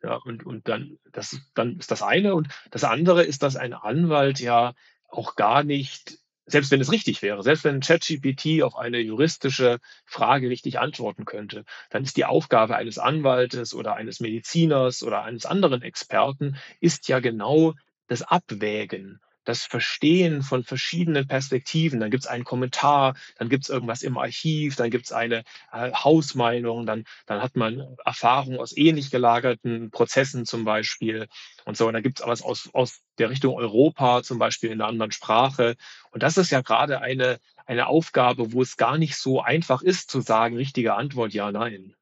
[0.00, 2.36] Ja, und, und dann, das, dann ist das eine.
[2.36, 4.74] Und das andere ist, dass ein Anwalt ja
[5.08, 10.48] auch gar nicht selbst wenn es richtig wäre, selbst wenn ChatGPT auf eine juristische Frage
[10.48, 15.82] richtig antworten könnte, dann ist die Aufgabe eines Anwaltes oder eines Mediziners oder eines anderen
[15.82, 17.74] Experten, ist ja genau
[18.08, 22.00] das Abwägen das Verstehen von verschiedenen Perspektiven.
[22.00, 25.42] Dann gibt es einen Kommentar, dann gibt es irgendwas im Archiv, dann gibt es eine
[25.72, 31.28] äh, Hausmeinung, dann, dann hat man Erfahrungen aus ähnlich gelagerten Prozessen zum Beispiel
[31.64, 31.86] und so.
[31.86, 35.12] Und dann gibt es was aus, aus der Richtung Europa, zum Beispiel in einer anderen
[35.12, 35.76] Sprache.
[36.10, 40.10] Und das ist ja gerade eine, eine Aufgabe, wo es gar nicht so einfach ist
[40.10, 41.94] zu sagen, richtige Antwort, ja, nein.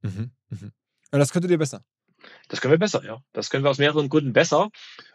[0.00, 0.72] Mhm, mhm.
[1.10, 1.84] Und das könntet ihr besser.
[2.48, 3.22] Das können wir besser, ja.
[3.32, 4.70] Das können wir aus mehreren Gründen besser.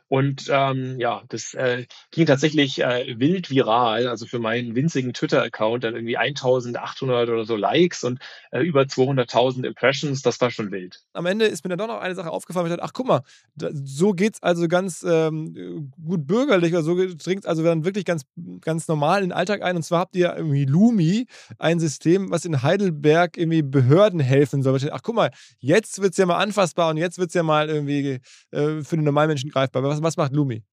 [0.08, 4.08] Und ähm, ja, das äh, ging tatsächlich äh, wild viral.
[4.08, 8.20] Also für meinen winzigen Twitter-Account dann irgendwie 1800 oder so Likes und
[8.52, 10.22] äh, über 200.000 Impressions.
[10.22, 11.02] Das war schon wild.
[11.14, 12.68] Am Ende ist mir dann doch noch eine Sache aufgefallen.
[12.68, 13.22] Ich dachte, ach guck mal,
[13.56, 18.24] da, so geht's also ganz ähm, gut bürgerlich oder so dringt also dann wirklich ganz,
[18.62, 19.76] ganz normal in den Alltag ein.
[19.76, 21.26] Und zwar habt ihr irgendwie Lumi,
[21.58, 24.80] ein System, was in Heidelberg irgendwie Behörden helfen soll.
[24.92, 27.70] Ach guck mal, jetzt wird es ja mal anfassbar und jetzt wird es ja mal
[27.70, 28.20] irgendwie
[28.52, 29.84] äh, für den Normalmenschen greifbar.
[29.94, 30.64] Was, was macht Lumi?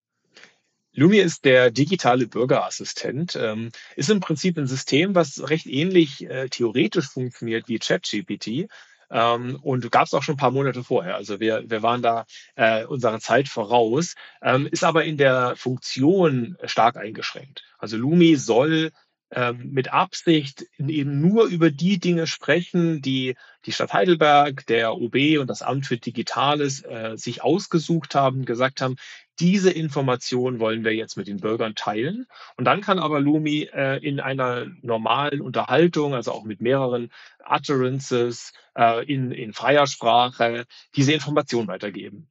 [0.93, 6.49] Lumi ist der digitale Bürgerassistent, ähm, ist im Prinzip ein System, was recht ähnlich äh,
[6.49, 8.68] theoretisch funktioniert wie ChatGPT.
[9.12, 11.16] Ähm, und gab es auch schon ein paar Monate vorher.
[11.16, 16.57] Also wir, wir waren da äh, unserer Zeit voraus, ähm, ist aber in der Funktion
[16.64, 17.62] stark eingeschränkt.
[17.79, 18.91] Also Lumi soll
[19.33, 25.39] ähm, mit Absicht eben nur über die Dinge sprechen, die die Stadt Heidelberg, der OB
[25.39, 28.97] und das Amt für Digitales äh, sich ausgesucht haben, gesagt haben,
[29.39, 32.26] diese Information wollen wir jetzt mit den Bürgern teilen.
[32.57, 37.11] Und dann kann aber Lumi äh, in einer normalen Unterhaltung, also auch mit mehreren
[37.49, 40.66] Utterances äh, in, in freier Sprache,
[40.97, 42.28] diese Information weitergeben.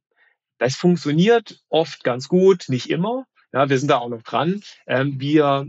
[0.58, 3.26] Das funktioniert oft ganz gut, nicht immer.
[3.52, 4.62] Ja, wir sind da auch noch dran.
[4.86, 5.66] Ähm, wir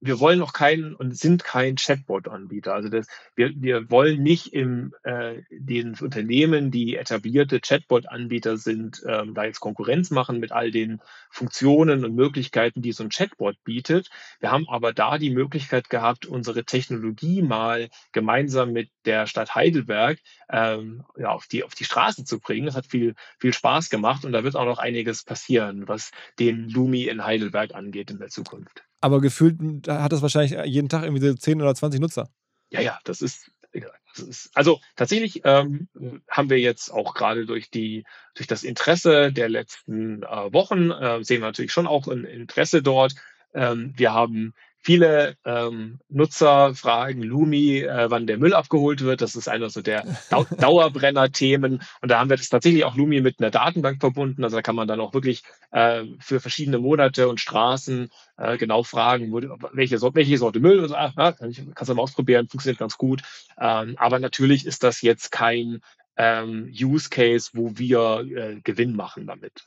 [0.00, 2.74] wir wollen noch keinen und sind kein Chatbot-Anbieter.
[2.74, 9.34] Also das, wir, wir wollen nicht im äh, den Unternehmen, die etablierte Chatbot-Anbieter sind, ähm,
[9.34, 14.10] da jetzt Konkurrenz machen mit all den Funktionen und Möglichkeiten, die so ein Chatbot bietet.
[14.38, 20.18] Wir haben aber da die Möglichkeit gehabt, unsere Technologie mal gemeinsam mit der Stadt Heidelberg
[20.50, 22.66] ähm, ja, auf, die, auf die Straße zu bringen.
[22.66, 26.68] Das hat viel, viel Spaß gemacht und da wird auch noch einiges passieren, was den
[26.68, 28.84] Lumi in Heidelberg angeht in der Zukunft.
[29.06, 32.28] Aber gefühlt hat das wahrscheinlich jeden Tag irgendwie so 10 oder 20 Nutzer.
[32.70, 35.86] Ja, ja, das ist, das ist also tatsächlich ähm,
[36.28, 41.40] haben wir jetzt auch gerade durch durch das Interesse der letzten äh, Wochen äh, sehen
[41.40, 43.14] wir natürlich schon auch ein Interesse dort.
[43.54, 44.54] Ähm, wir haben
[44.86, 49.20] Viele ähm, Nutzer fragen Lumi, äh, wann der Müll abgeholt wird.
[49.20, 51.82] Das ist einer so der Dau Dauerbrenner-Themen.
[52.02, 54.44] Und da haben wir das tatsächlich auch Lumi mit einer Datenbank verbunden.
[54.44, 58.84] Also da kann man dann auch wirklich äh, für verschiedene Monate und Straßen äh, genau
[58.84, 59.40] fragen, wo,
[59.72, 60.78] welche, Sorte, welche Sorte Müll.
[60.78, 63.22] Und so, ah, ich, kannst du mal ausprobieren, funktioniert ganz gut.
[63.58, 65.80] Ähm, aber natürlich ist das jetzt kein
[66.16, 69.66] ähm, Use Case, wo wir äh, Gewinn machen damit.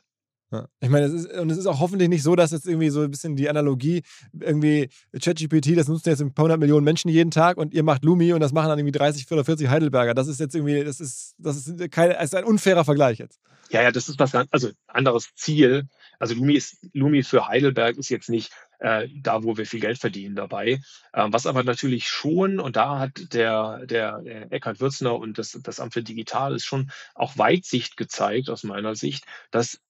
[0.52, 0.66] Ja.
[0.80, 3.02] Ich meine, es ist, und es ist auch hoffentlich nicht so, dass jetzt irgendwie so
[3.02, 4.02] ein bisschen die Analogie,
[4.38, 8.04] irgendwie ChatGPT, das nutzen jetzt ein paar hundert Millionen Menschen jeden Tag und ihr macht
[8.04, 10.12] Lumi und das machen dann irgendwie 30 oder 40 Heidelberger.
[10.12, 13.38] Das ist jetzt irgendwie, das ist, das ist, kein, das ist ein unfairer Vergleich jetzt.
[13.70, 15.86] Ja, ja, das ist was, also anderes Ziel.
[16.18, 19.98] Also Lumi ist, Lumi für Heidelberg ist jetzt nicht äh, da, wo wir viel Geld
[19.98, 20.80] verdienen dabei.
[21.14, 25.56] Ähm, was aber natürlich schon, und da hat der, der, der Eckhard Würzner und das,
[25.62, 29.80] das Amt für Digital ist schon auch Weitsicht gezeigt aus meiner Sicht, dass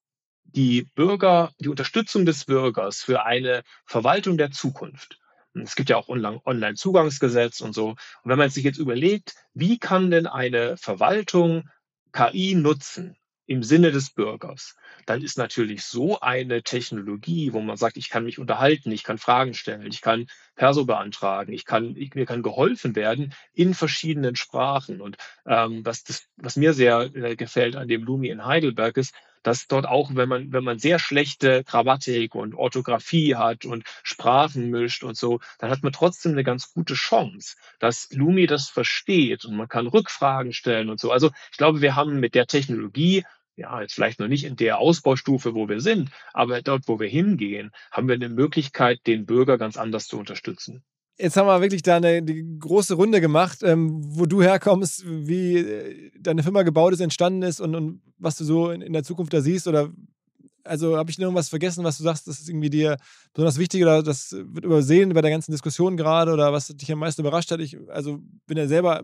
[0.55, 5.19] die Bürger, die Unterstützung des Bürgers für eine Verwaltung der Zukunft.
[5.55, 7.91] Es gibt ja auch Online-Zugangsgesetz und so.
[7.91, 11.69] Und wenn man sich jetzt überlegt, wie kann denn eine Verwaltung
[12.13, 14.77] KI nutzen im Sinne des Bürgers,
[15.07, 19.19] dann ist natürlich so eine Technologie, wo man sagt, ich kann mich unterhalten, ich kann
[19.19, 24.37] Fragen stellen, ich kann Perso beantragen, ich kann, ich, mir kann geholfen werden in verschiedenen
[24.37, 25.01] Sprachen.
[25.01, 29.15] Und ähm, was, das, was mir sehr äh, gefällt an dem Lumi in Heidelberg ist,
[29.43, 34.71] dass dort auch, wenn man, wenn man sehr schlechte Grammatik und Orthographie hat und Sprachen
[34.71, 39.45] mischt und so, dann hat man trotzdem eine ganz gute Chance, dass Lumi das versteht
[39.45, 41.11] und man kann Rückfragen stellen und so.
[41.11, 43.25] Also ich glaube, wir haben mit der Technologie
[43.57, 47.09] ja, jetzt vielleicht noch nicht in der Ausbaustufe, wo wir sind, aber dort, wo wir
[47.09, 50.83] hingehen, haben wir eine Möglichkeit, den Bürger ganz anders zu unterstützen.
[51.21, 52.23] Jetzt haben wir wirklich da eine
[52.59, 57.61] große Runde gemacht, ähm, wo du herkommst, wie äh, deine Firma gebaut ist, entstanden ist
[57.61, 59.67] und, und was du so in, in, der Zukunft da siehst.
[59.67, 59.91] Oder
[60.65, 62.97] also habe ich irgendwas vergessen, was du sagst, das ist irgendwie dir
[63.35, 66.99] besonders wichtig oder das wird übersehen bei der ganzen Diskussion gerade oder was dich am
[66.99, 67.61] meisten überrascht hat?
[67.61, 69.03] Ich also bin ja selber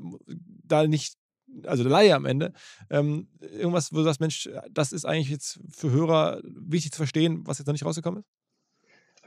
[0.65, 1.17] da nicht,
[1.65, 2.53] also der Laie am Ende.
[2.89, 7.47] Ähm, irgendwas, wo du sagst, Mensch, das ist eigentlich jetzt für Hörer wichtig zu verstehen,
[7.47, 8.46] was jetzt noch nicht rausgekommen ist?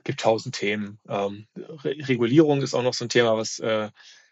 [0.10, 1.00] Gibt tausend Themen.
[1.08, 3.92] Ähm, Re Regulierung ist auch noch so ein Thema, was äh,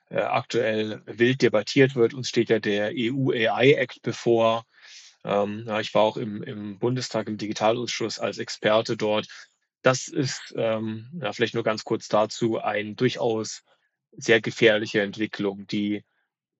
[0.09, 2.15] äh, aktuell wild debattiert wird.
[2.15, 4.65] Uns steht ja der EU AI Act bevor.
[5.23, 9.27] Ähm, ja, ich war auch im, im, Bundestag im Digitalausschuss als Experte dort.
[9.83, 13.61] Das ist ähm, ja, vielleicht nur ganz kurz dazu eine durchaus
[14.13, 16.03] sehr gefährliche Entwicklung, die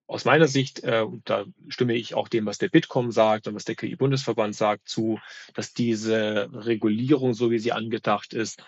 [0.06, 3.64] aus meiner Sicht, äh, da stimme ich auch dem, was der Bitkom sagt und was
[3.64, 5.18] der KI-Bundesverband sagt, zu,
[5.54, 8.62] dass diese Regulierung, so wie sie angedacht ist,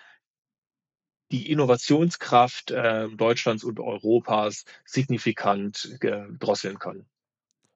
[1.31, 5.97] die Innovationskraft äh, Deutschlands und Europas signifikant
[6.39, 7.05] drosseln kann.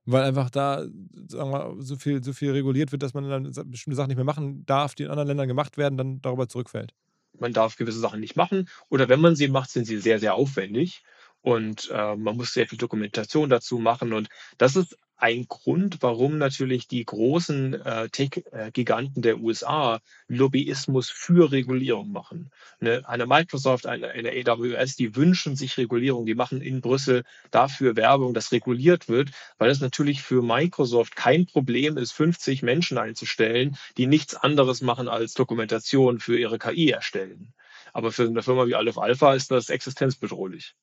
[0.06, 0.86] Weil einfach da
[1.28, 4.26] sagen wir, so, viel, so viel reguliert wird, dass man dann bestimmte Sachen nicht mehr
[4.26, 6.94] machen darf, die in anderen Ländern gemacht werden, dann darüber zurückfällt.
[7.40, 10.36] Man darf gewisse Sachen nicht machen oder wenn man sie macht, sind sie sehr, sehr
[10.36, 11.04] aufwendig
[11.42, 16.38] und äh, man muss sehr viel Dokumentation dazu machen und das ist ein Grund, warum
[16.38, 22.52] natürlich die großen äh, Tech-Giganten der USA Lobbyismus für Regulierung machen.
[22.80, 27.96] Eine, eine Microsoft, eine, eine, AWS, die wünschen sich Regulierung, die machen in Brüssel dafür
[27.96, 33.78] Werbung, dass reguliert wird, weil es natürlich für Microsoft kein Problem ist, 50 Menschen einzustellen,
[33.98, 37.54] die nichts anderes machen als Dokumentation für ihre KI erstellen.
[37.94, 40.76] Aber für eine Firma wie Aleph Alpha ist das existenzbedrohlich.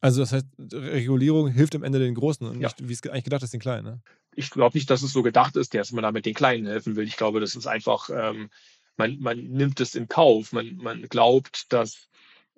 [0.00, 2.68] Also das heißt, Regulierung hilft am Ende den Großen und ja.
[2.68, 3.84] nicht, wie es eigentlich gedacht ist, den Kleinen.
[3.84, 4.02] Ne?
[4.34, 7.06] Ich glaube nicht, dass es so gedacht ist, dass man damit den Kleinen helfen will.
[7.06, 8.50] Ich glaube, das ist einfach, ähm,
[8.96, 10.52] man, man nimmt es in Kauf.
[10.52, 12.08] Man, man glaubt, dass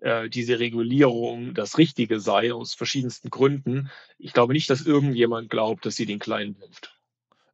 [0.01, 3.91] äh, diese Regulierung das Richtige sei, aus verschiedensten Gründen.
[4.19, 7.00] Ich glaube nicht, dass irgendjemand glaubt, dass sie den Kleinen hilft.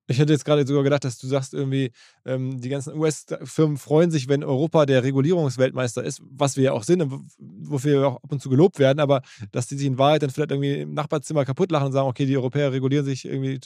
[0.09, 1.91] Ich hätte jetzt gerade sogar gedacht, dass du sagst, irgendwie,
[2.25, 6.85] ähm, die ganzen US-Firmen freuen sich, wenn Europa der Regulierungsweltmeister ist, was wir ja auch
[6.85, 7.05] sind,
[7.39, 10.31] wofür wir auch ab und zu gelobt werden, aber dass die sich in Wahrheit dann
[10.31, 13.61] vielleicht irgendwie im Nachbarzimmer kaputt lachen und sagen, okay, die Europäer regulieren sich irgendwie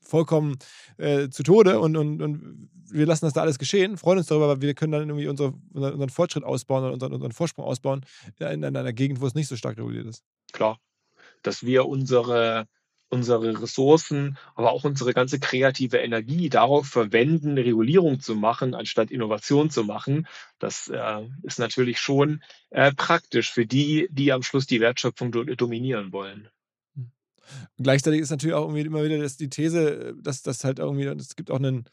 [0.00, 0.56] vollkommen
[0.98, 4.50] äh, zu Tode und, und, und wir lassen das da alles geschehen, freuen uns darüber,
[4.50, 8.04] aber wir können dann irgendwie unsere, unseren Fortschritt ausbauen und unseren, unseren Vorsprung ausbauen
[8.38, 10.22] in, in einer Gegend, wo es nicht so stark reguliert ist.
[10.52, 10.78] Klar,
[11.42, 12.66] dass wir unsere
[13.14, 19.70] unsere Ressourcen, aber auch unsere ganze kreative Energie darauf verwenden, Regulierung zu machen, anstatt Innovation
[19.70, 20.26] zu machen.
[20.58, 26.12] Das äh, ist natürlich schon äh, praktisch für die, die am Schluss die Wertschöpfung dominieren
[26.12, 26.48] wollen.
[27.78, 31.58] Gleichzeitig ist natürlich auch immer wieder die These, dass das halt irgendwie, es gibt auch
[31.58, 31.88] einen,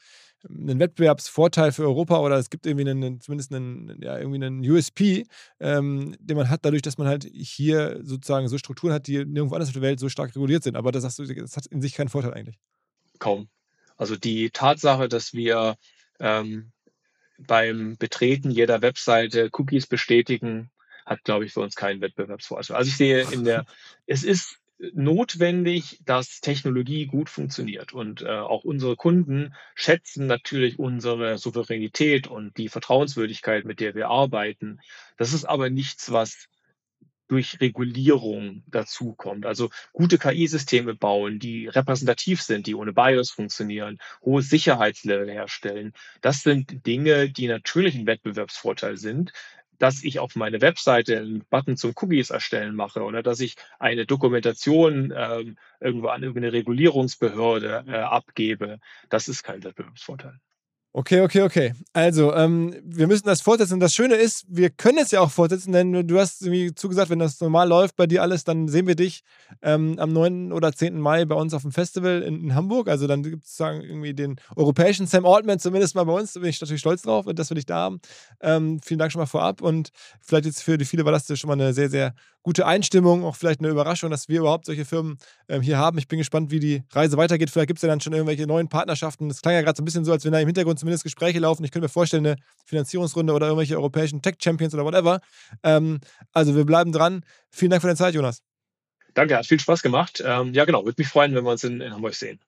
[0.47, 5.25] einen Wettbewerbsvorteil für Europa oder es gibt irgendwie einen, zumindest einen, ja, irgendwie einen USP,
[5.59, 9.55] ähm, den man hat, dadurch, dass man halt hier sozusagen so Strukturen hat, die nirgendwo
[9.55, 10.75] anders auf der Welt so stark reguliert sind.
[10.75, 12.57] Aber das sagst du, das hat in sich keinen Vorteil eigentlich.
[13.19, 13.49] Kaum.
[13.97, 15.75] Also die Tatsache, dass wir
[16.19, 16.71] ähm,
[17.37, 20.71] beim Betreten jeder Webseite Cookies bestätigen,
[21.05, 22.75] hat, glaube ich, für uns keinen Wettbewerbsvorteil.
[22.75, 23.65] Also ich sehe in der,
[24.05, 24.60] es ist
[24.93, 27.93] notwendig, dass Technologie gut funktioniert.
[27.93, 34.09] Und äh, auch unsere Kunden schätzen natürlich unsere Souveränität und die Vertrauenswürdigkeit, mit der wir
[34.09, 34.79] arbeiten.
[35.17, 36.47] Das ist aber nichts, was
[37.27, 39.45] durch Regulierung dazukommt.
[39.45, 45.93] Also gute KI-Systeme bauen, die repräsentativ sind, die ohne Bias funktionieren, hohes Sicherheitslevel herstellen.
[46.19, 49.31] Das sind Dinge, die natürlich ein Wettbewerbsvorteil sind,
[49.81, 54.05] dass ich auf meine Webseite einen Button zum Cookies erstellen mache oder dass ich eine
[54.05, 58.79] Dokumentation ähm, irgendwo an irgendeine Regulierungsbehörde äh, abgebe,
[59.09, 60.39] das ist kein Wettbewerbsvorteil.
[60.93, 61.73] Okay, okay, okay.
[61.93, 63.79] Also, ähm, wir müssen das fortsetzen.
[63.79, 67.19] Das Schöne ist, wir können es ja auch fortsetzen, denn du hast irgendwie zugesagt, wenn
[67.19, 69.23] das normal läuft bei dir alles, dann sehen wir dich
[69.61, 70.51] ähm, am 9.
[70.51, 70.99] oder 10.
[70.99, 72.89] Mai bei uns auf dem Festival in, in Hamburg.
[72.89, 76.33] Also dann gibt es sozusagen irgendwie den europäischen Sam Altman zumindest mal bei uns.
[76.33, 78.01] Da bin ich natürlich stolz drauf, dass wir dich da haben.
[78.41, 81.47] Ähm, vielen Dank schon mal vorab und vielleicht jetzt für die viele war das schon
[81.47, 82.13] mal eine sehr, sehr
[82.43, 85.17] gute Einstimmung, auch vielleicht eine Überraschung, dass wir überhaupt solche Firmen
[85.47, 85.97] ähm, hier haben.
[85.97, 87.49] Ich bin gespannt, wie die Reise weitergeht.
[87.49, 89.29] Vielleicht gibt es ja dann schon irgendwelche neuen Partnerschaften.
[89.29, 91.39] Das klang ja gerade so ein bisschen so, als wenn da im Hintergrund zumindest Gespräche
[91.39, 91.63] laufen.
[91.63, 95.21] Ich könnte mir vorstellen, eine Finanzierungsrunde oder irgendwelche europäischen Tech-Champions oder whatever.
[95.63, 95.99] Ähm,
[96.33, 97.23] also wir bleiben dran.
[97.49, 98.43] Vielen Dank für deine Zeit, Jonas.
[99.13, 100.21] Danke, hat viel Spaß gemacht.
[100.25, 102.39] Ähm, ja, genau, würde mich freuen, wenn wir uns in, in Hamburg sehen.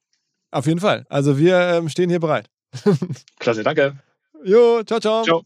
[0.52, 1.06] Auf jeden Fall.
[1.10, 2.50] Also wir ähm, stehen hier bereit.
[3.40, 3.98] Klasse, danke.
[4.44, 5.24] Jo, ciao, ciao.
[5.24, 5.46] Ciao.